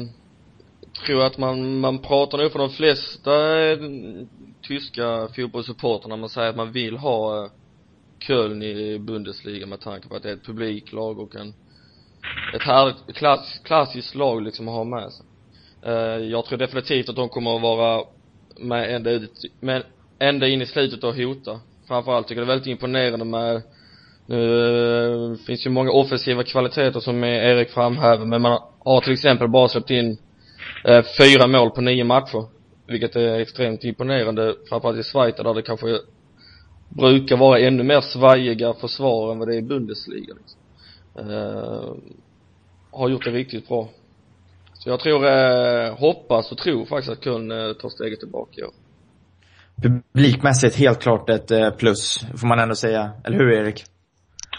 [1.07, 3.79] tror att man, man pratar nog för de flesta eh,
[4.69, 7.51] tyska fotbollssupportrarna när man säger att man vill ha eh,
[8.19, 11.55] Köln i Bundesliga med tanke på att det är ett publiklag och en
[12.55, 15.27] ett härligt, klass, klassiskt lag liksom att ha med sig.
[15.83, 15.93] Eh,
[16.31, 18.05] jag tror definitivt att de kommer att vara
[18.59, 19.83] med ända ut, med,
[20.19, 21.61] ända in i slutet och hota.
[21.89, 23.63] Framförallt tycker jag det är väldigt imponerande med
[24.27, 29.49] nu eh, finns ju många offensiva kvaliteter som Erik framhäver men man har till exempel
[29.49, 30.19] bara släppt in
[30.85, 32.56] eh, fyra mål på nio matcher.
[32.87, 35.87] Vilket är extremt imponerande, framförallt i Schweiz där det kanske
[36.89, 40.61] brukar vara ännu mer svajiga försvar än vad det är i Bundesliga liksom.
[41.31, 41.95] Uh,
[42.93, 43.89] har gjort det riktigt bra.
[44.73, 48.65] Så jag tror, eh, hoppas och tror faktiskt att Köln eh, tar steget tillbaka i
[48.65, 48.73] år.
[49.83, 53.11] Publikmässigt helt klart ett eh, plus, får man ändå säga.
[53.25, 53.85] Eller hur Erik?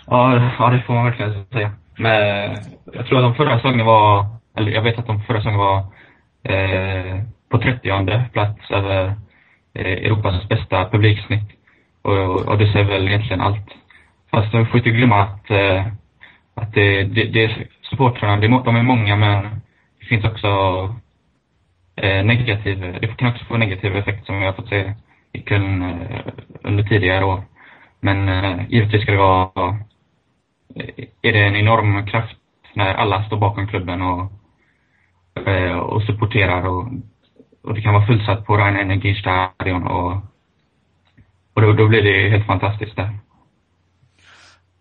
[0.07, 1.71] Ja, ja det får man verkligen säga.
[1.97, 2.55] Men
[2.93, 4.25] jag tror att de förra säsongen var,
[4.57, 5.77] eller jag vet att de förra säsongen var
[6.43, 9.15] eh, på 30 plats över
[9.73, 11.51] eh, Europas bästa publiksnitt.
[12.01, 13.67] Och, och det säger väl egentligen allt.
[14.31, 15.87] Fast vi får inte glömma att, eh,
[16.55, 19.43] att det, det, det supportrarna, de är många men
[19.99, 20.47] det finns också
[21.95, 24.93] eh, negativ, det kan också få negativa effekter som vi har fått se
[25.33, 25.95] i Köln
[26.63, 27.43] under tidigare år.
[27.99, 28.29] Men
[28.69, 29.77] givetvis ska det vara,
[31.21, 32.35] är det en enorm kraft
[32.73, 34.31] när alla står bakom klubben och,
[35.81, 36.87] och supporterar och,
[37.67, 40.11] och det kan vara fullsatt på Rhein Energiestadion och,
[41.53, 43.19] och då, då blir det helt fantastiskt där.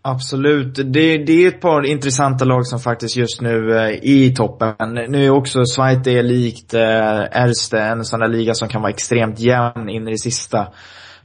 [0.03, 0.75] Absolut.
[0.75, 4.95] Det, det är ett par intressanta lag som faktiskt just nu är eh, i toppen.
[5.09, 9.41] Nu är också Zweite likt eh, Erste en sån där liga som kan vara extremt
[9.41, 10.67] jämn in i det sista.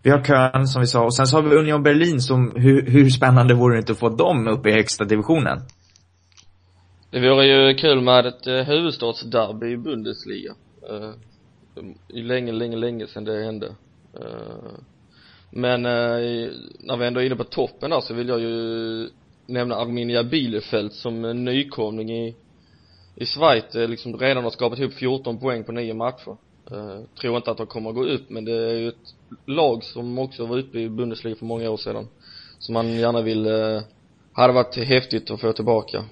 [0.03, 2.91] Vi har Köln som vi sa och sen så har vi Union Berlin som, hur,
[2.91, 5.59] hur spännande vore det inte att få dem upp i högsta divisionen?
[7.11, 10.53] Det vore ju kul med ett eh, huvudstadsderby i Bundesliga.
[11.77, 13.75] Uh, länge, länge, länge sedan det hände.
[14.13, 14.71] Eh,
[15.49, 19.09] men eh, när vi ändå är inne på toppen där så vill jag ju
[19.45, 22.35] nämna Arminia Bielefeld som en nykomling i
[23.15, 26.37] i Schweiz liksom redan har skapat ihop 14 poäng på nio matcher.
[26.71, 29.83] Uh, tror inte att de kommer att gå upp men det är ju ett lag
[29.83, 32.07] som också var uppe i Bundesliga för många år sedan.
[32.59, 33.81] Som man gärna vill, uh,
[34.33, 36.03] hade varit häftigt att få tillbaka.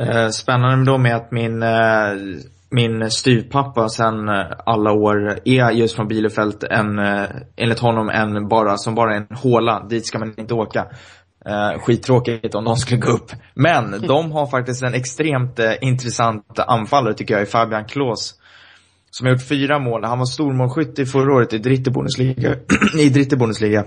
[0.00, 2.40] Uh, spännande då med att min uh,
[2.72, 7.24] min styvpappa sen eh, alla år är just från Bielefeld en, eh,
[7.56, 9.86] enligt honom en bara, som bara en håla.
[9.88, 10.86] Dit ska man inte åka.
[11.46, 13.30] Eh, skittråkigt om de skulle gå upp.
[13.54, 18.34] Men de har faktiskt en extremt eh, intressant anfallare tycker jag i Fabian Klos
[19.10, 20.04] som har gjort fyra mål.
[20.04, 22.56] Han var stormålskytt i förra året i Dritte Bundesliga,
[22.98, 23.84] i Dritte Bundesliga.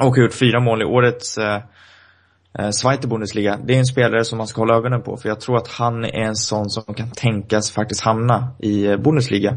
[0.00, 1.60] Och har gjort fyra mål i årets eh,
[2.58, 3.58] Eh, Zweite Bundesliga.
[3.64, 6.04] Det är en spelare som man ska hålla ögonen på, för jag tror att han
[6.04, 9.56] är en sån som kan tänkas faktiskt hamna i eh, Bundesliga.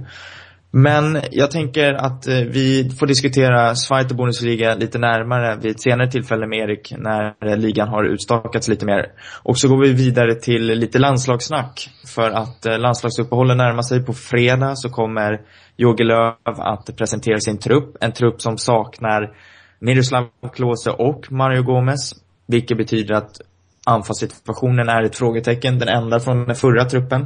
[0.76, 6.12] Men jag tänker att eh, vi får diskutera Zweite Bundesliga lite närmare vid ett senare
[6.12, 9.06] tillfälle med Erik när ligan har utstakats lite mer.
[9.44, 11.90] Och så går vi vidare till lite landslagssnack.
[12.16, 14.06] För att landslagsuppehållet närmar sig.
[14.06, 15.42] På fredag så kommer
[15.78, 17.98] Jogi Löw att presentera sin trupp.
[18.02, 19.36] En trupp som saknar
[19.80, 22.23] Miroslav Klose och Mario Gomez.
[22.46, 23.42] Vilket betyder att
[23.86, 25.80] anfallssituationen är ett frågetecken.
[25.80, 27.22] Den enda från den förra truppen.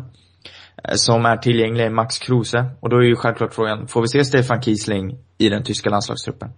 [0.83, 2.65] Eh, som är tillgänglig är Max Kruse.
[2.79, 6.49] Och då är ju självklart frågan, får vi se Stefan Kiesling i den tyska landslagstruppen?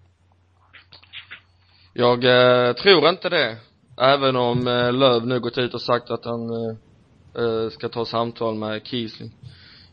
[1.93, 3.57] Jag eh, tror inte det.
[3.97, 6.75] Även om eh, Löv nu gått ut och sagt att han eh,
[7.43, 9.35] eh ska ta samtal med Kiesling.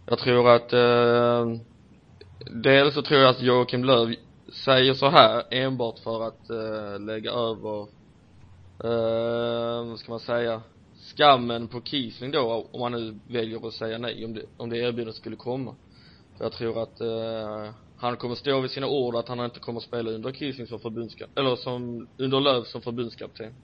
[0.07, 1.47] Jag tror att eh,
[2.51, 4.15] dels så tror jag att Joakim Löv
[4.65, 7.87] säger så här enbart för att eh, lägga över,
[8.85, 10.63] eh, vad ska man säga,
[10.97, 14.77] skammen på Kiesling då, om man nu väljer att säga nej, om det, om det
[14.79, 15.75] erbjudandet skulle komma.
[16.37, 19.81] För jag tror att eh, han kommer stå vid sina ord att han inte kommer
[19.81, 23.55] spela under Kiesling som förbundskapten, eller som, under Löv som förbundskapten.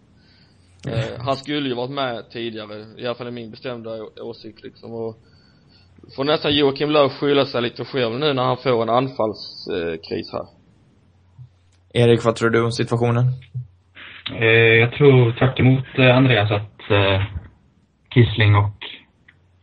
[0.88, 4.92] Eh, han skulle ju varit med tidigare, i alla fall är min bestämda åsikt liksom
[4.92, 5.16] och
[6.16, 10.46] får nästan Joakim Löf skylla sig lite själv nu när han får en anfallskris här.
[11.94, 13.24] Erik, vad tror du om situationen?
[14.30, 14.46] Eh,
[14.80, 17.22] jag tror tvärt emot eh, Andreas att eh,
[18.14, 18.76] Kisling och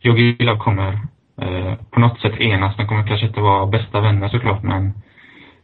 [0.00, 0.92] Jogilov kommer
[1.42, 2.76] eh, på något sätt enas.
[2.76, 4.92] De kommer kanske inte vara bästa vänner såklart, men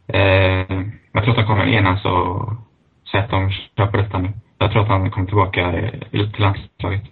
[0.08, 0.80] eh,
[1.12, 2.52] jag tror att de kommer enas och
[3.10, 4.32] säga att de kör på detta nu.
[4.58, 7.02] Jag tror att han kommer tillbaka eh, till landslaget.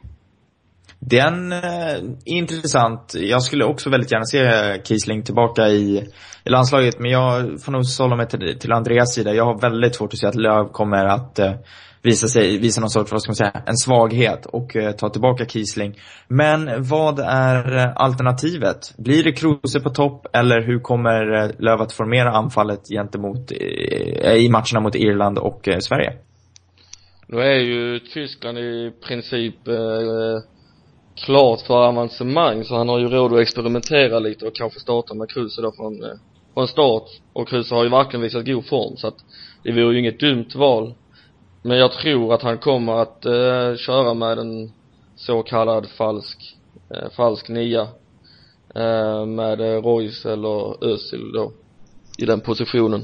[0.98, 3.14] Den är intressant.
[3.14, 6.08] Jag skulle också väldigt gärna se Kiesling tillbaka i,
[6.44, 9.34] i landslaget, men jag får nog sålla mig till, till Andreas sida.
[9.34, 11.52] Jag har väldigt svårt att se att Löv kommer att eh,
[12.04, 15.46] visa sig, visa någon sorts, vad ska man säga, en svaghet och eh, ta tillbaka
[15.46, 15.98] Kiesling.
[16.28, 18.94] Men vad är eh, alternativet?
[18.98, 24.34] Blir det Kruse på topp eller hur kommer eh, Löv att formera anfallet gentemot, eh,
[24.34, 26.12] i matcherna mot Irland och eh, Sverige?
[27.26, 29.74] Nu är ju Tyskland i princip eh,
[31.16, 35.30] klart för avancemang så han har ju råd att experimentera lite och kanske starta med
[35.30, 36.10] Kruse då från, eh,
[36.54, 39.18] från start och Kruse har ju verkligen visat god form så att
[39.62, 40.94] det vore ju inget dumt val
[41.62, 44.72] men jag tror att han kommer att eh, köra med en
[45.16, 46.38] så kallad falsk,
[46.90, 47.88] eh, falsk nia.
[48.76, 51.52] Eh, med eh, Royce eller Özil då.
[52.18, 53.02] I den positionen.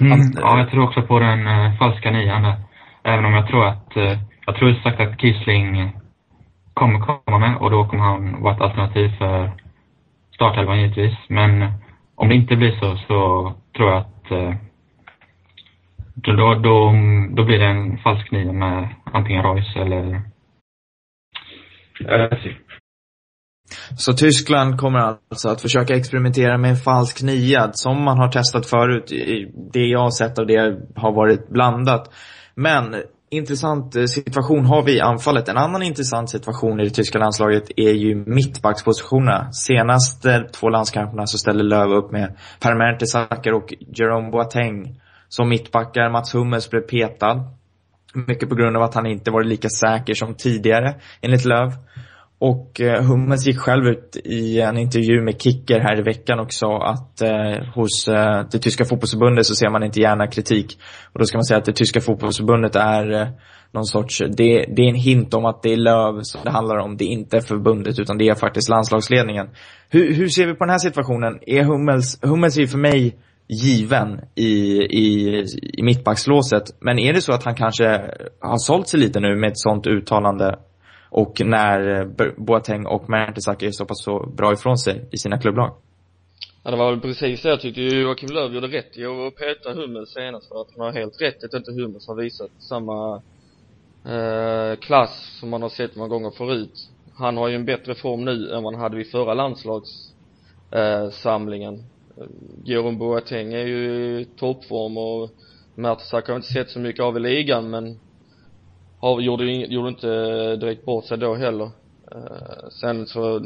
[0.00, 2.56] Mm, ja, jag tror också på den eh, falska nian där.
[3.02, 5.92] Även om jag tror att, eh, jag tror sagt att Kisling
[6.74, 9.52] kommer komma med och då kommer han vara ett alternativ för
[10.34, 11.16] startelvan givetvis.
[11.28, 11.72] Men
[12.14, 14.54] om det inte blir så, så tror jag att eh,
[16.14, 16.92] då, då, då,
[17.36, 20.22] då blir det en falsk nia med antingen Royce eller.
[23.96, 28.66] Så Tyskland kommer alltså att försöka experimentera med en falsk nia som man har testat
[28.66, 29.12] förut.
[29.72, 32.14] Det jag har sett av det har varit blandat.
[32.54, 32.94] Men
[33.30, 35.48] intressant eh, situation har vi i anfallet.
[35.48, 39.52] En annan intressant situation i det tyska landslaget är ju mittbackspositionerna.
[39.52, 45.48] Senaste eh, två landskamperna så ställde Löv upp med Per Mertesacker och Jerome Boateng som
[45.48, 46.10] mittbackar.
[46.10, 47.44] Mats Hummels blev petad.
[48.14, 51.72] Mycket på grund av att han inte varit lika säker som tidigare, enligt Löv.
[52.38, 56.52] Och eh, Hummels gick själv ut i en intervju med Kicker här i veckan och
[56.52, 60.78] sa att eh, hos eh, det tyska fotbollsförbundet så ser man inte gärna kritik.
[61.12, 63.28] Och då ska man säga att det tyska fotbollsförbundet är eh,
[63.72, 66.76] någon sorts, det, det är en hint om att det är Löv som det handlar
[66.76, 66.96] om.
[66.96, 69.48] Det är inte förbundet utan det är faktiskt landslagsledningen.
[69.90, 71.38] Hur, hur ser vi på den här situationen?
[71.46, 73.16] Är Hummels, Hummels är ju för mig
[73.48, 74.50] given i,
[74.82, 75.44] i,
[75.78, 76.62] i mittbackslåset.
[76.80, 77.84] Men är det så att han kanske
[78.40, 80.58] har sålt sig lite nu med ett sånt uttalande
[81.10, 85.38] och när eh, Boateng och Mertesacker är så pass så bra ifrån sig i sina
[85.38, 85.76] klubblag.
[86.66, 89.72] Ja det var väl precis det jag tyckte Joakim Löw gjorde rätt i att peta
[89.72, 93.22] Hummels senast för att han har helt rätt att inte Hummels har visat samma
[94.04, 96.90] eh, klass som man har sett många gånger förut.
[97.14, 101.74] Han har ju en bättre form nu än vad han hade vid förra landslagssamlingen.
[101.74, 101.80] Eh,
[102.64, 105.30] Jerome Boateng är ju i toppform och
[105.74, 107.98] Mertesacker har jag inte sett så mycket av i ligan men
[109.00, 110.06] har, gjorde, gjorde inte
[110.56, 111.64] direkt bort sig då heller.
[111.64, 113.40] Uh, sen så,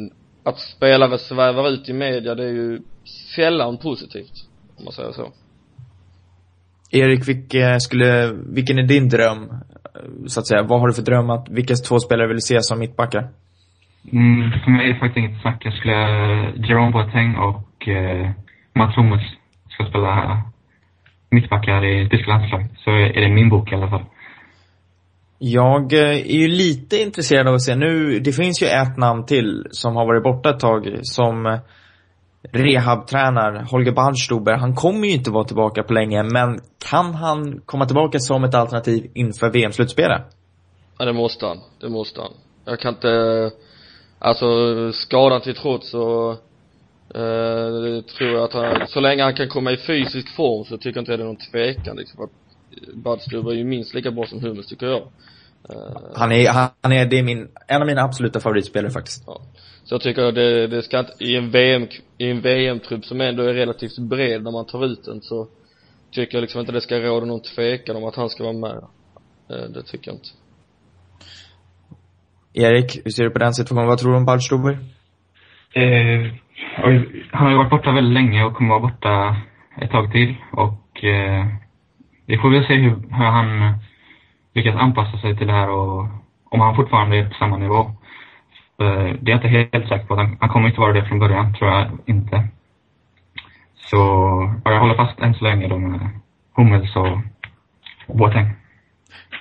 [0.44, 2.80] att spelare svävar ut i media, det är ju
[3.36, 5.32] sällan positivt, om man säger så.
[6.90, 9.48] Erik, vilka skulle, vilken är din dröm,
[10.26, 10.62] så att säga?
[10.62, 13.28] Vad har du för dröm att, vilka två spelare vill du se som mittbackar?
[14.12, 15.62] Mm, för mig är det faktiskt inget snack.
[15.64, 15.98] Jag skulle,
[16.66, 18.30] Jerome Boateng och eh,
[18.74, 19.22] Mats Hummels
[19.68, 20.42] ska spela
[21.30, 22.70] mittbackar i tyska landslaget.
[22.84, 24.04] Så är det min bok i alla fall.
[25.42, 29.26] Jag eh, är ju lite intresserad av att se nu, det finns ju ett namn
[29.26, 31.58] till som har varit borta ett tag som eh,
[32.52, 34.52] rehabtränar, Holger Barnstuber.
[34.52, 38.54] Han kommer ju inte vara tillbaka på länge, men kan han komma tillbaka som ett
[38.54, 40.22] alternativ inför VM-slutspelet?
[40.98, 41.58] Ja, det måste han.
[41.80, 42.32] Det måste han.
[42.64, 43.50] Jag kan inte, eh,
[44.18, 44.46] alltså
[44.92, 46.30] skadan till trots så
[47.14, 50.96] eh, tror jag att han, så länge han kan komma i fysisk form så tycker
[50.96, 52.24] jag inte det är någon tvekan liksom.
[52.24, 52.30] Att
[52.94, 55.02] Badstuber är ju minst lika bra som Hummels tycker jag.
[55.70, 59.24] Uh, han är, han är, det är min, en av mina absoluta favoritspelare faktiskt.
[59.26, 59.40] Ja.
[59.84, 61.88] Så jag tycker det, det ska inte, i en VM,
[62.18, 65.48] i en VM-trupp som ändå är relativt bred när man tar ut den så
[66.10, 68.84] tycker jag liksom inte det ska råda någon tvekan om att han ska vara med.
[69.50, 70.28] Uh, det tycker jag inte.
[72.52, 73.88] Erik, hur ser du på den situationen?
[73.88, 74.78] Vad tror du om Badstuber?
[75.72, 76.32] Eh,
[77.32, 79.36] han har ju varit borta väldigt länge och kommer vara borta
[79.82, 81.46] ett tag till och eh,
[82.30, 83.74] vi får väl se hur, hur han eh,
[84.54, 86.06] lyckas anpassa sig till det här och
[86.50, 87.80] om han fortfarande är på samma nivå.
[88.82, 90.16] Eh, det är jag inte helt säker på.
[90.16, 92.48] Han, han kommer inte vara det från början, tror jag inte.
[93.76, 93.96] Så
[94.64, 96.10] jag håller fast än så länge då med
[96.56, 97.18] Hummels och
[98.16, 98.50] Boateng.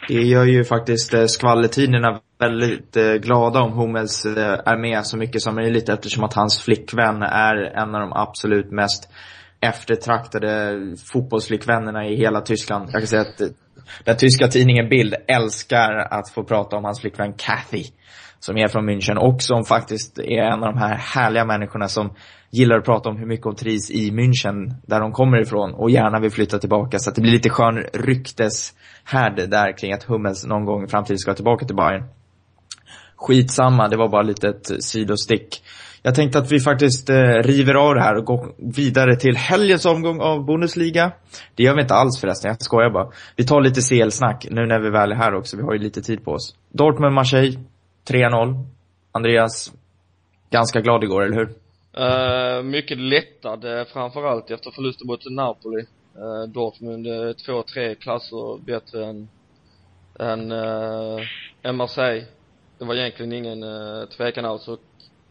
[0.08, 4.26] Det gör ju faktiskt eh, skvallertidningarna väldigt glada om Hummels
[4.66, 8.72] är med så mycket som möjligt eftersom att hans flickvän är en av de absolut
[8.72, 9.12] mest
[9.62, 10.78] eftertraktade
[11.14, 12.90] fotbollsflickvännerna i hela Tyskland.
[12.92, 13.48] Jag kan säga att eh,
[14.04, 17.84] den tyska tidningen Bild älskar att få prata om hans flickvän Kathy.
[18.40, 22.14] Som är från München och som faktiskt är en av de här härliga människorna som
[22.52, 25.90] gillar att prata om hur mycket hon trivs i München, där de kommer ifrån och
[25.90, 27.00] gärna vill flytta tillbaka.
[27.00, 31.18] Så att det blir lite skön rykteshärd där kring att Hummels någon gång i framtiden
[31.18, 32.04] ska tillbaka till Bayern.
[33.16, 35.64] Skitsamma, det var bara lite ett sidostick.
[36.02, 39.86] Jag tänkte att vi faktiskt eh, river av det här och går vidare till helgens
[39.86, 41.12] omgång av Bundesliga.
[41.56, 43.12] Det gör vi inte alls förresten, jag skojar bara.
[43.36, 46.02] Vi tar lite CL-snack nu när vi väl är här också, vi har ju lite
[46.02, 46.56] tid på oss.
[46.70, 47.60] Dortmund-Marseille,
[48.10, 48.66] 3-0.
[49.12, 49.74] Andreas,
[50.50, 51.50] ganska glad igår, eller hur?
[51.98, 55.86] Uh, mycket lättad, eh, framförallt efter förlusten mot Napoli.
[56.18, 59.30] Uh, Dortmund uh, två, tre klasser bättre än,
[60.20, 61.22] än, uh,
[61.64, 62.26] än Marseille.
[62.78, 64.68] Det var egentligen ingen uh, tvekan alls.
[64.68, 64.80] Och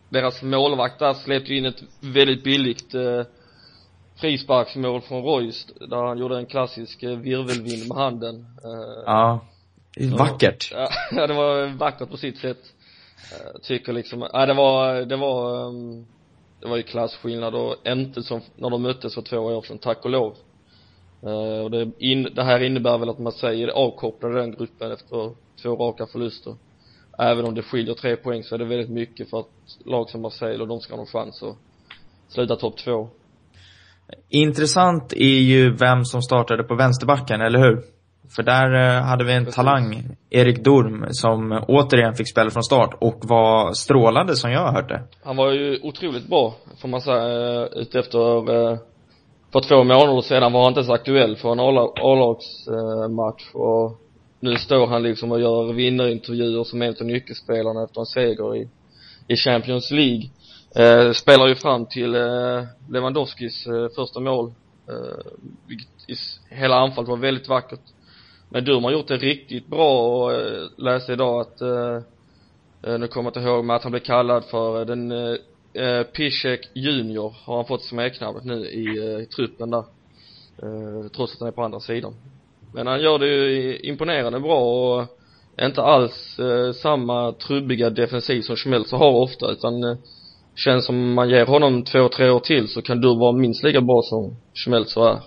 [0.08, 3.22] deras målvakt där släppte in ett väldigt billigt eh,
[4.16, 8.46] frisparksmål från Royce där han gjorde en klassisk eh, virvelvind med handen.
[8.64, 9.40] Eh, ja.
[10.18, 10.72] Vackert.
[10.72, 12.74] Ja, ja, det var vackert på sitt sätt.
[13.52, 16.06] Jag tycker liksom, ja det var, det var, um,
[16.60, 20.04] det var ju klasskillnad och inte som när de möttes för två år sedan, tack
[20.04, 20.36] och lov.
[21.24, 25.32] Uh, och det, in, det här innebär väl att man säger avkopplade den gruppen efter
[25.62, 26.56] två raka förluster
[27.18, 29.46] även om det skiljer tre poäng så är det väldigt mycket för att
[29.84, 31.56] lag som Marseille och de ska ha någon chans att
[32.28, 33.08] sluta topp två.
[34.28, 37.82] Intressant är ju vem som startade på vänsterbacken, eller hur?
[38.36, 39.56] För där eh, hade vi en Precis.
[39.56, 44.72] talang, Erik Durm, som återigen fick spela från start och var strålande som jag har
[44.72, 45.02] hört det.
[45.24, 48.78] Han var ju otroligt bra, får man säga, eh, utefter eh,
[49.52, 54.00] för två månader sedan var han inte så aktuell för en A-lagsmatch och
[54.40, 58.68] nu står han liksom och gör vinnarintervjuer som en av nyckelspelarna efter en seger i,
[59.28, 60.30] i Champions League.
[60.76, 64.52] Eh, spelar ju fram till eh, Lewandowskis eh, första mål.
[64.88, 65.32] Eh,
[65.66, 66.14] vilket i,
[66.48, 67.80] hela anfallet var väldigt vackert.
[68.48, 71.96] Men Durm har gjort det riktigt bra och eh, läste idag att eh,
[72.82, 75.36] eh, nu kommer jag inte ihåg men att han blev kallad för eh, den eh,
[75.74, 79.84] eh Piszek Junior har han fått smeknamnet nu i uh, truppen där.
[80.62, 82.14] Eh, trots att han är på andra sidan.
[82.74, 85.06] Men han gör det ju imponerande bra och
[85.62, 89.96] inte alls eh, samma trubbiga defensiv som Schmelzer har ofta utan eh,
[90.56, 93.80] känns som man ger honom två, tre år till så kan du vara minst lika
[93.80, 95.18] bra som Schmelzer är.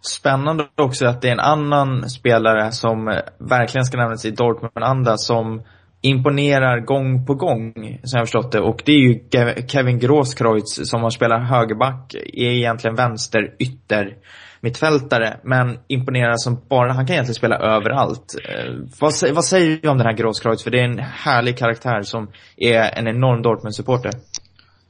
[0.00, 5.16] Spännande också att det är en annan spelare som eh, verkligen ska nämnas i Dortmund-anda
[5.16, 5.62] som
[6.00, 8.60] imponerar gång på gång, som jag har förstått det.
[8.60, 9.20] Och det är ju
[9.68, 14.16] Kevin Grosskreutz som har spelat högerback, är egentligen vänster ytter
[14.60, 18.34] mittfältare, men imponerar som bara, han kan egentligen spela överallt.
[18.44, 20.64] Eh, vad, vad säger du om den här Grosskreutz?
[20.64, 24.12] För det är en härlig karaktär som är en enorm Dortmund-supporter.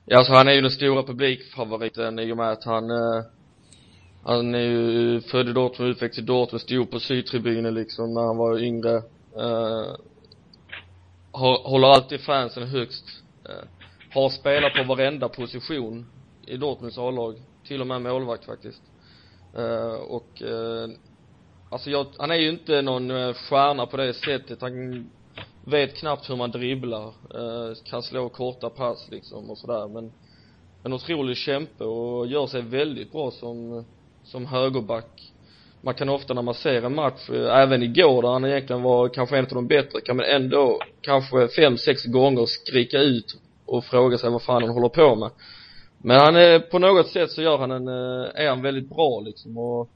[0.06, 3.24] Ja, alltså han är ju den stora publikfavoriten i och med att han eh,
[4.28, 8.36] han är ju född i Dortmund, uppväxt i Dortmund, stod på sydtribunen liksom när han
[8.36, 8.96] var yngre.
[9.36, 9.96] Eh,
[11.62, 13.04] håller alltid fansen högst.
[13.44, 13.68] Eh,
[14.10, 16.06] har spelat på varenda position
[16.46, 17.42] i Dortmunds A-lag.
[17.66, 18.82] Till och med målvakt faktiskt.
[19.58, 20.88] Uh, och uh,
[21.70, 24.60] alltså jag, han är ju inte någon eh, stjärna på det sättet.
[24.60, 25.10] Han
[25.64, 27.06] vet knappt hur man dribblar.
[27.06, 30.12] Uh, kan slå korta pass liksom och sådär men
[30.82, 33.84] en otrolig kämpe och gör sig väldigt bra som
[34.24, 35.32] som högerback.
[35.80, 39.38] Man kan ofta när man ser en match, även igår där han egentligen var kanske
[39.38, 43.36] en av de bättre, kan man ändå kanske fem, sex gånger skrika ut
[43.66, 45.30] och fråga sig vad fan han håller på med.
[46.02, 49.20] Men han är, på något sätt så gör han en, eh, är han väldigt bra
[49.20, 49.90] liksom och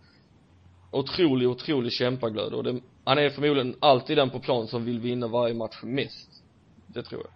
[0.90, 5.28] otrolig, otrolig kämpaglöd och det, han är förmodligen alltid den på plan som vill vinna
[5.28, 6.28] varje match mest.
[6.86, 7.32] Det tror jag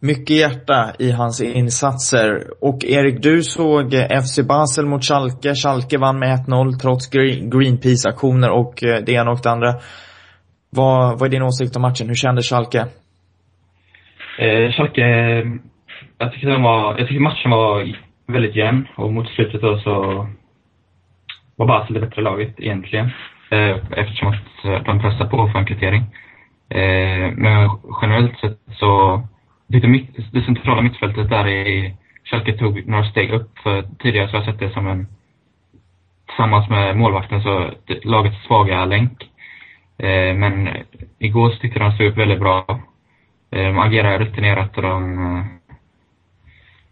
[0.00, 2.44] mycket hjärta i hans insatser.
[2.60, 3.94] Och Erik, du såg
[4.24, 5.54] FC Basel mot Schalke.
[5.54, 9.74] Schalke vann med 1-0 trots Greenpeace-aktioner och eh, det ena och det andra.
[10.70, 12.08] Vad, vad är din åsikt om matchen?
[12.08, 12.78] Hur kände Schalke?
[14.38, 15.02] Eh, Schalke,
[16.18, 17.96] jag tycker, den var, jag tycker matchen var
[18.26, 20.26] väldigt jämn och mot slutet då så
[21.56, 23.10] var Basel det bättre laget egentligen.
[23.50, 26.02] Eh, eftersom att eh, de pressade på för en kvittering.
[26.70, 27.70] Eh, men
[28.02, 29.22] generellt sett så
[29.72, 31.94] tyckte mitt, det centrala mittfältet där i
[32.24, 33.58] Schalke tog några steg upp.
[33.58, 35.06] För tidigare så har jag sett det som en,
[36.26, 37.70] tillsammans med målvakten, så
[38.04, 39.30] lagets svaga länk.
[39.98, 40.68] Eh, men
[41.18, 42.64] igår så tyckte jag de stod upp väldigt bra.
[43.50, 45.57] Eh, de agerade rutinerat och de, eh,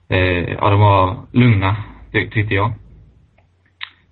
[0.09, 1.77] eh, ja, de var lugna,
[2.13, 2.73] tyckte jag.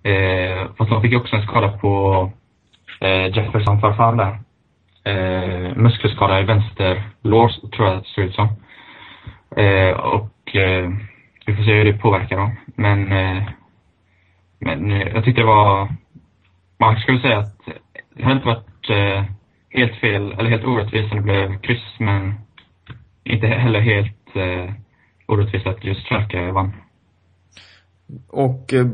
[0.03, 2.33] Eh, fast de fick också en skada på
[3.01, 4.39] eh, Jefferson Farfan där
[5.05, 8.49] eh, muskelskada i vänster lår, tror jag det ser ut som.
[9.57, 10.91] Eh, och eh,
[11.47, 12.57] vi får se hur det påverkar dem.
[12.67, 13.43] Men, eh,
[14.59, 15.89] men eh, jag tyckte det var,
[16.79, 17.59] man skulle säga att
[18.15, 19.25] det hade inte varit eh,
[19.71, 22.35] helt fel, eller helt orättvist om det blev kryss, men
[23.25, 24.75] inte heller helt eh,
[25.27, 26.73] orättvist att just Schalke vann.
[28.29, 28.87] Och eh,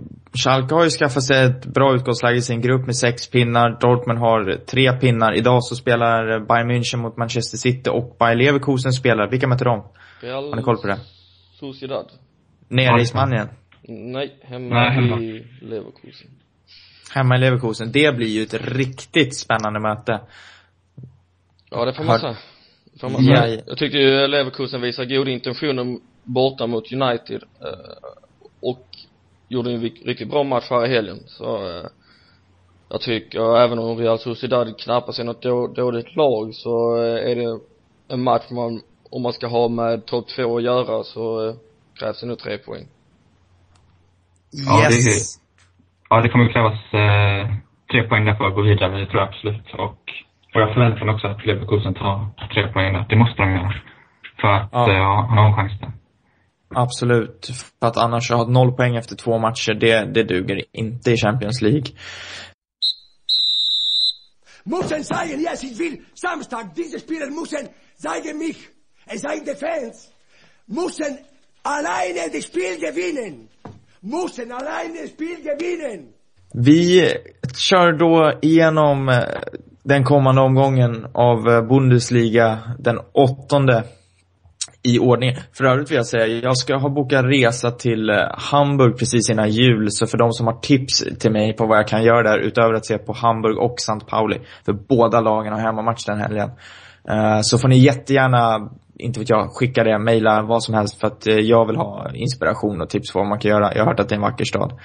[0.44, 3.78] Schalke har ju skaffat sig ett bra utgångsläge i sin grupp med sex pinnar.
[3.80, 5.32] Dortmund har tre pinnar.
[5.38, 9.30] Idag så spelar Bayern München mot Manchester City och Bayer Leverkusen spelar.
[9.30, 9.84] Vilka möter de?
[10.20, 10.98] Real har ni koll på det?
[11.60, 12.06] Sociedad.
[12.68, 13.48] Nere i Spanien?
[13.88, 15.20] Nej, hemma, Nej, hemma.
[15.20, 16.30] i Leverkusen.
[17.14, 17.92] Hemma i Leverkusen.
[17.92, 20.20] Det blir ju ett riktigt spännande möte.
[21.70, 22.36] Ja, det får man säga.
[23.00, 23.48] Får man säga.
[23.48, 25.98] Ja, Jag tyckte ju Leverkusen visade goda intentioner
[26.32, 27.42] borta mot United.
[27.60, 28.10] Eh,
[28.62, 28.86] och
[29.48, 31.86] gjorde en riktigt bra match förra helgen så eh,
[32.88, 37.36] jag tycker även om Real Sociedad knappast är något då, dåligt lag så eh, är
[37.36, 37.60] det
[38.08, 41.54] en match man om man ska ha med topp två att göra så
[41.98, 42.86] krävs det nog tre poäng
[44.52, 44.66] yes.
[44.66, 45.38] ja det,
[46.10, 47.54] ja det kommer krävas eh,
[47.90, 50.10] tre poäng där för att gå vidare det tror jag absolut och
[50.54, 53.04] och jag förväntar mig också att Leverkusen tar tre poäng där.
[53.08, 53.74] Det måste de göra.
[54.40, 54.92] För att ja.
[54.92, 55.92] eh, ha en chans där.
[56.74, 57.50] Absolut.
[57.80, 61.62] För att annars ha noll poäng efter två matcher, det, det duger inte i Champions
[61.62, 61.92] League.
[64.64, 66.02] Müssen zeigen, ja, sie will.
[66.14, 68.68] Samstag, diese Spieler müssen zeigen mich.
[69.06, 70.10] Es seien die Fans.
[71.62, 73.48] Alleine das Spiel gewinnen.
[74.00, 76.14] Müssen alleine das Spiel gewinnen.
[76.52, 77.14] Vi
[77.56, 79.18] kör då igenom eh,
[79.82, 83.84] den kommande omgången av eh, Bundesliga, den åttonde
[84.82, 85.34] i ordning.
[85.52, 89.50] För övrigt vill jag säga, jag ska ha bokat resa till eh, Hamburg precis innan
[89.50, 89.86] jul.
[89.90, 92.74] Så för de som har tips till mig på vad jag kan göra där utöver
[92.74, 94.06] att se på Hamburg och St.
[94.06, 94.38] Pauli.
[94.64, 96.50] För båda lagen har hemmamatch den helgen.
[97.08, 101.06] Eh, så får ni jättegärna, inte vet jag, skicka det, mejla vad som helst för
[101.06, 103.74] att eh, jag vill ha inspiration och tips på vad man kan göra.
[103.74, 104.78] Jag har hört att det är en vacker stad.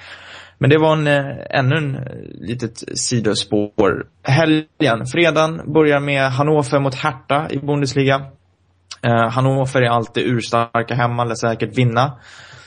[0.58, 1.06] Men det var en,
[1.50, 1.98] ännu en
[2.40, 4.06] litet sidospår.
[4.22, 8.26] Helgen, fredagen börjar med Hannover mot Hertha i Bundesliga.
[9.02, 12.18] Eh, Hannover är alltid urstarka hemma, lär säkert vinna.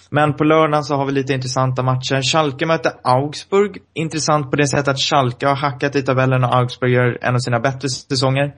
[0.10, 2.22] Men på lördagen så har vi lite intressanta matcher.
[2.32, 3.78] Schalke möter Augsburg.
[3.94, 7.40] Intressant på det sättet att Schalke har hackat i tabellen och Augsburg gör en av
[7.40, 8.56] sina bättre säsonger.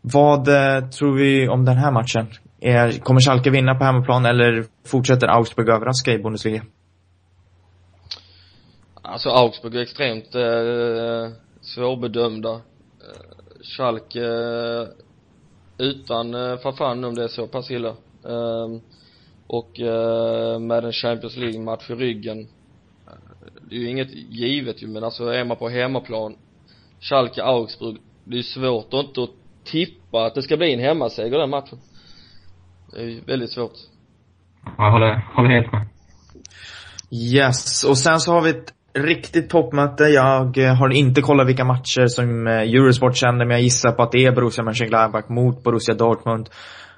[0.00, 2.26] Vad eh, tror vi om den här matchen?
[2.60, 6.62] Är, kommer Schalke vinna på hemmaplan eller fortsätter Augsburg överraska i Bundesliga?
[9.02, 12.50] Alltså Augsburg är extremt eh, svårbedömda.
[12.50, 12.60] Eh,
[13.76, 14.20] Schalke
[15.78, 17.88] utan eh, Fafan om det är så pass illa.
[18.24, 18.68] Eh,
[19.46, 22.40] och eh, med en Champions League-match i ryggen.
[23.06, 23.12] Eh,
[23.68, 26.36] det är ju inget givet ju, men alltså är man på hemmaplan,
[27.00, 29.30] Schalke, Augsburg, det är svårt att inte att
[29.64, 31.78] tippa att det ska bli en hemmaseger den matchen.
[32.92, 33.72] Det är ju väldigt svårt.
[34.78, 35.86] Jag håller, håller helt med.
[37.10, 40.04] Yes, och sen så har vi ett riktigt toppmöte.
[40.04, 44.02] Jag eh, har inte kollat vilka matcher som eh, Eurosport kände, men jag gissar på
[44.02, 46.48] att det är Borussia Mönchengladbach mot Borussia Dortmund.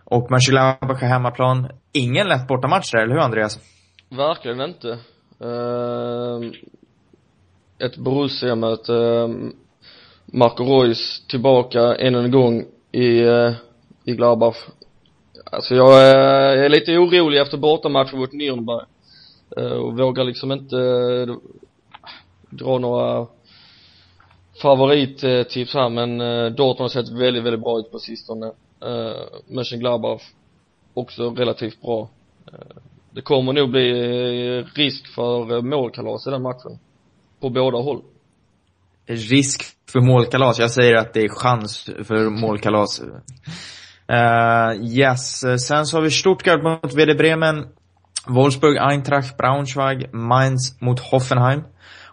[0.05, 1.69] Och Mönchengladbach har hemmaplan.
[1.93, 3.59] Ingen lätt bortamatch där, eller hur Andreas?
[4.11, 4.89] Verkligen inte.
[5.45, 6.51] Uh,
[7.79, 8.93] ett Borussia-möte.
[8.93, 9.53] Uh, ehm,
[10.27, 13.53] Marco Reus tillbaka än en gång i, uh,
[14.05, 14.57] i Gladbach.
[15.53, 18.85] Alltså jag är, jag är lite orolig efter bortamatchen mot Nürnberg.
[19.59, 21.37] Uh, och vågar liksom inte uh,
[22.51, 23.27] dra några
[24.63, 28.47] favorittips eh, här men eh, Dortmund har sett väldigt, väldigt bra ut på sistone.
[28.83, 30.23] Eh, Mönchengladbach
[30.95, 32.09] också relativt bra.
[33.11, 33.93] Det kommer nog bli
[34.63, 36.79] risk för målkalas i den matchen.
[37.41, 38.03] På båda håll.
[39.07, 40.59] Risk för målkalas?
[40.59, 43.03] Jag säger att det är chans för målkalas.
[44.13, 47.67] Uh, yes, sen så har vi Stuttgart mot VD Bremen.
[48.27, 51.63] Wolfsburg, Eintracht, Braunschweig, Mainz mot Hoffenheim.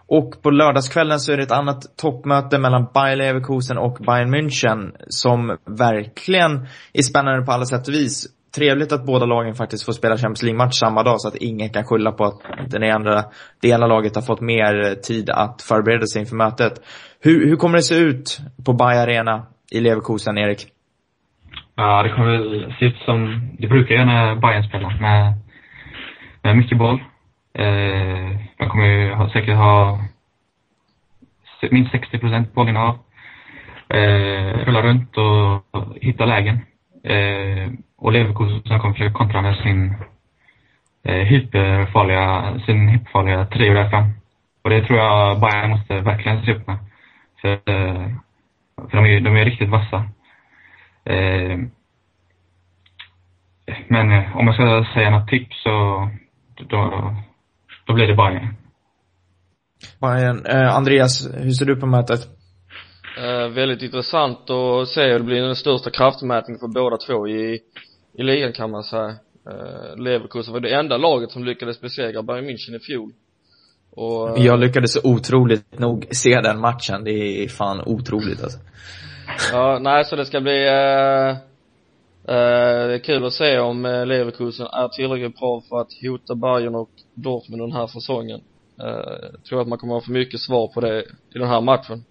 [0.08, 4.92] Och på lördagskvällen så är det ett annat toppmöte mellan Bayer Leverkusen och Bayern München
[5.08, 8.26] som verkligen är spännande på alla sätt och vis.
[8.56, 11.84] Trevligt att båda lagen faktiskt får spela Champions League-match samma dag så att ingen kan
[11.84, 12.40] skylla på att
[12.70, 13.24] den andra
[13.62, 16.72] det ena laget har fått mer tid att förbereda sig inför mötet.
[17.20, 20.66] Hur, hur kommer det se ut på Bayer Arena i Leverkusen, Erik?
[21.74, 25.34] Ja, det kommer väl se ut som det brukar göra när Bayern spelar med,
[26.42, 27.00] med mycket boll.
[27.58, 29.98] Eh, man kommer ju ha, säkert ha
[31.70, 32.98] minst 60 procent bollinnehav.
[33.88, 36.60] Eh, rulla runt och, hitta lägen.
[37.04, 39.94] Eh, och Leverkusen kommer försöka kontra med sin
[41.04, 44.10] eh, hyperfarliga, sin hyperfarliga trio där fram.
[44.62, 46.78] Och det tror jag Bayern måste verkligen se upp med.
[47.40, 48.08] För, eh,
[48.90, 49.96] för de är, de är riktigt vassa.
[51.04, 51.58] Eh,
[53.88, 56.08] men om jag ska säga något tips så
[56.56, 57.14] då,
[57.86, 58.54] då blir det Bayern.
[60.00, 60.46] Bayern.
[60.46, 62.28] Eh, Andreas, hur ser du på mötet?
[63.18, 67.60] Eh, väldigt intressant att se och det blir den största kraftmätningen för båda två i,
[68.18, 69.08] i ligan kan man säga.
[69.50, 73.12] Eh, Leverkusen var det enda laget som lyckades besegra Bayern München i fjol.
[73.90, 77.04] Och, eh, jag lyckades så otroligt nog se den matchen.
[77.04, 78.58] Det är fan otroligt alltså.
[79.52, 81.36] Ja, nej så det ska bli eh, eh,
[82.28, 86.34] Eh, det är kul att se om eh, Leverkusen är tillräckligt bra för att hota
[86.34, 88.40] Bayern och Dortmund den här säsongen.
[88.80, 91.00] Eh, jag tror att man kommer att få mycket svar på det
[91.34, 92.04] i den här matchen.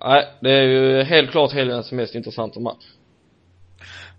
[0.00, 2.84] Nej, det är ju helt klart helgens mest intressanta match.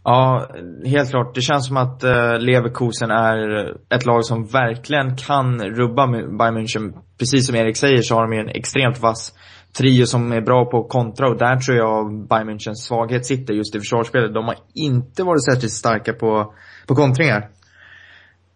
[0.03, 0.47] Ja,
[0.85, 1.35] helt klart.
[1.35, 2.03] Det känns som att
[2.41, 6.93] Leverkusen är ett lag som verkligen kan rubba Bayern München.
[7.19, 9.33] Precis som Erik säger så har de ju en extremt vass
[9.77, 13.75] trio som är bra på kontra och där tror jag Bayern Münchens svaghet sitter just
[13.75, 14.33] i försvarsspelet.
[14.33, 16.53] De har inte varit särskilt starka på,
[16.87, 17.47] på kontringar.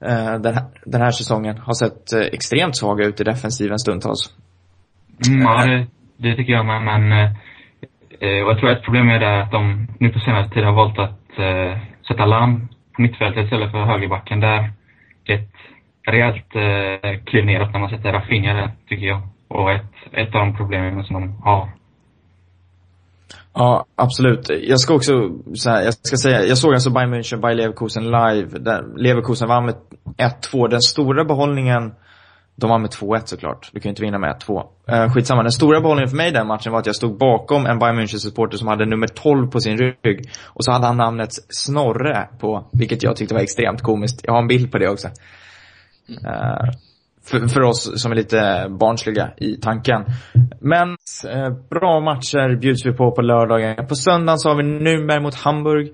[0.05, 4.36] Eh, den, här, den här säsongen har sett eh, extremt svaga ut i defensiven stundtals.
[5.28, 5.88] Mm, ja, det,
[6.18, 7.32] det tycker jag med, men eh,
[8.20, 10.99] eh jag tror ett problem är det att de nu på senaste tid har valt
[10.99, 14.39] att eh, sätta larm på mittfältet istället för högerbacken.
[14.39, 14.72] Där
[15.26, 15.55] det är ett
[16.07, 19.22] rejält eh, kliv neråt när man sätter Rafinha där, tycker jag.
[19.54, 21.70] Och ett, ett av de problemen som de har.
[23.54, 24.49] Ja, absolut.
[24.49, 25.12] Jag ska också,
[25.54, 28.60] så här, jag ska säga, jag såg alltså Bayern München, Bayer Leverkusen live.
[28.60, 29.76] Där Leverkusen vann med
[30.18, 30.68] 1-2.
[30.70, 31.93] Den stora behållningen,
[32.56, 33.70] de vann med 2-1 såklart.
[33.74, 34.64] Du kan ju inte vinna med 1-2.
[34.91, 35.43] Uh, skitsamma.
[35.43, 37.99] Den stora behållningen för mig i den matchen var att jag stod bakom en Bayern
[37.99, 40.30] München-supporter som hade nummer 12 på sin rygg.
[40.45, 44.22] Och så hade han namnet Snorre på, vilket jag tyckte var extremt komiskt.
[44.24, 45.08] Jag har en bild på det också.
[45.08, 46.72] Uh,
[47.24, 50.05] för, för, oss som är lite barnsliga i tanken.
[50.59, 50.89] Men
[51.30, 53.88] eh, bra matcher bjuds vi på på lördagen.
[53.88, 55.93] På söndagen så har vi Nürnberg mot Hamburg.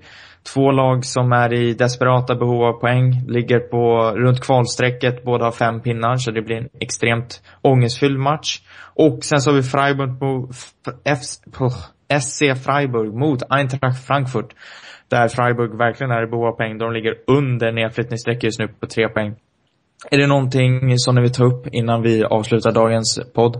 [0.54, 3.24] Två lag som är i desperata behov av poäng.
[3.26, 5.24] Ligger på runt kvalstrecket.
[5.24, 8.60] Båda har fem pinnar, så det blir en extremt ångestfylld match.
[8.94, 10.48] Och sen så har vi Freiburg på,
[11.04, 11.20] F,
[12.20, 14.54] SC Freiburg mot Eintracht Frankfurt.
[15.08, 16.78] Där Freiburg verkligen är i behov av poäng.
[16.78, 19.36] De ligger under nedflyttningsstrecket just nu på tre poäng.
[20.10, 23.56] Är det någonting som ni vill ta upp innan vi avslutar dagens podd?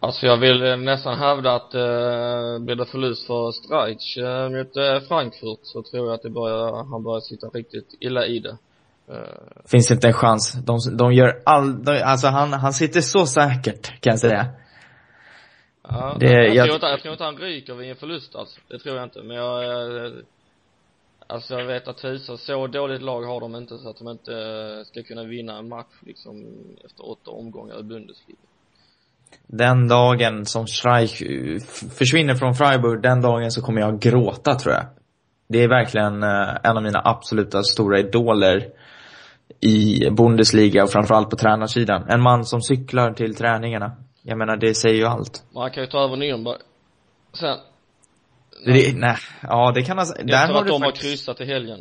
[0.00, 4.76] Alltså jag vill eh, nästan hävda att eh, blir det förlust för Streich eh, mot
[4.76, 8.56] eh, Frankfurt så tror jag att det börjar, han börjar sitta riktigt illa i det.
[9.10, 9.16] Eh,
[9.72, 10.52] Finns inte en chans.
[10.52, 14.46] De, de gör all, de, alltså han, han sitter så säkert kan jag säga.
[15.88, 18.60] ja, Det- jag, jag- tror inte, jag tror inte han ryker vid en förlust alltså.
[18.68, 19.22] Det tror jag inte.
[19.22, 20.12] Men jag, eh,
[21.26, 24.32] alltså jag vet att Husa, så dåligt lag har de inte så att de inte
[24.32, 26.46] eh, ska kunna vinna en match liksom
[26.84, 28.38] efter åtta omgångar i Bundesliga.
[29.46, 31.22] Den dagen som Streich
[31.98, 34.86] försvinner från Freiburg, den dagen så kommer jag gråta tror jag.
[35.48, 38.68] Det är verkligen eh, en av mina absoluta stora idoler
[39.60, 42.08] i Bundesliga och framförallt på tränarsidan.
[42.08, 43.92] En man som cyklar till träningarna.
[44.22, 45.44] Jag menar, det säger ju allt.
[45.52, 46.58] Men han kan ju ta över Nürnberg.
[47.32, 47.58] Sen.
[48.64, 51.40] Det, nej, ja det kan alltså, där Efter har att du de har faktiskt, kryssat
[51.40, 51.78] i helgen.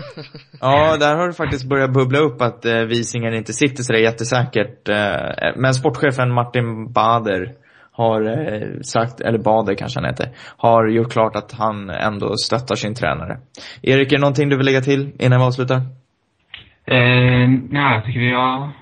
[0.60, 4.88] ja där har du faktiskt börjat bubbla upp att eh, Visingen inte sitter sådär jättesäkert.
[4.88, 7.54] Eh, men sportchefen Martin Bader
[7.92, 12.74] har eh, sagt, eller Bader kanske han heter, har gjort klart att han ändå stöttar
[12.74, 13.38] sin tränare.
[13.82, 15.76] Erik, är det någonting du vill lägga till innan vi avslutar?
[16.86, 18.72] Eh, nej, jag tycker vi har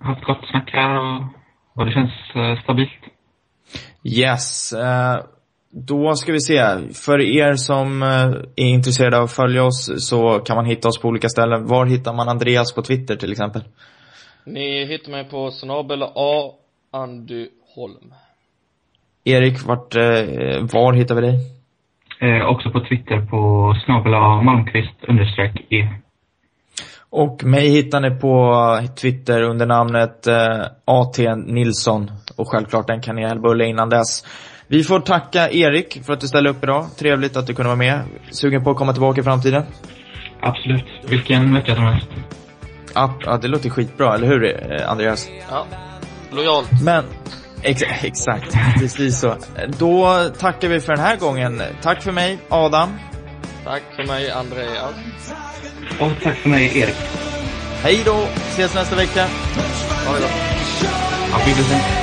[0.00, 1.22] haft gott snack här och,
[1.74, 2.90] och det känns eh, stabilt.
[4.04, 4.72] Yes.
[4.72, 5.20] Eh,
[5.72, 6.62] då ska vi se.
[7.04, 8.08] För er som eh,
[8.56, 11.66] är intresserade av att följa oss så kan man hitta oss på olika ställen.
[11.66, 13.62] Var hittar man Andreas på Twitter till exempel?
[14.46, 16.52] Ni hittar mig på snabel A
[16.90, 18.14] Andy Holm.
[19.24, 20.02] Erik, vart, eh,
[20.72, 21.38] var hittar vi dig?
[22.20, 24.12] Eh, också på Twitter på snabel
[24.44, 25.88] Malmqvist understreck E.
[27.10, 28.54] Och mig hittar ni på
[29.00, 32.10] Twitter under namnet eh, AT Nilsson.
[32.36, 34.24] Och självklart en kanelbulle innan dess.
[34.72, 36.86] Vi får tacka Erik för att du ställde upp idag.
[36.98, 38.02] Trevligt att du kunde vara med.
[38.30, 39.64] Sugen på att komma tillbaka i framtiden?
[40.40, 40.84] Absolut.
[41.08, 42.08] Vilken vecka som helst.
[42.94, 45.28] Ja, ja det låter skitbra, eller hur eh, Andreas?
[45.50, 45.66] Ja.
[46.30, 46.68] Lojalt.
[46.84, 47.04] Men,
[47.62, 49.36] ex exakt, precis så.
[49.78, 51.62] Då tackar vi för den här gången.
[51.82, 52.88] Tack för mig, Adam.
[53.64, 55.34] Tack för mig Andreas.
[56.00, 56.96] Och tack för mig, Erik.
[57.82, 59.26] Hej då, ses nästa vecka.
[60.06, 60.28] Ha det bra.
[61.34, 62.01] Auf Wiedersehen.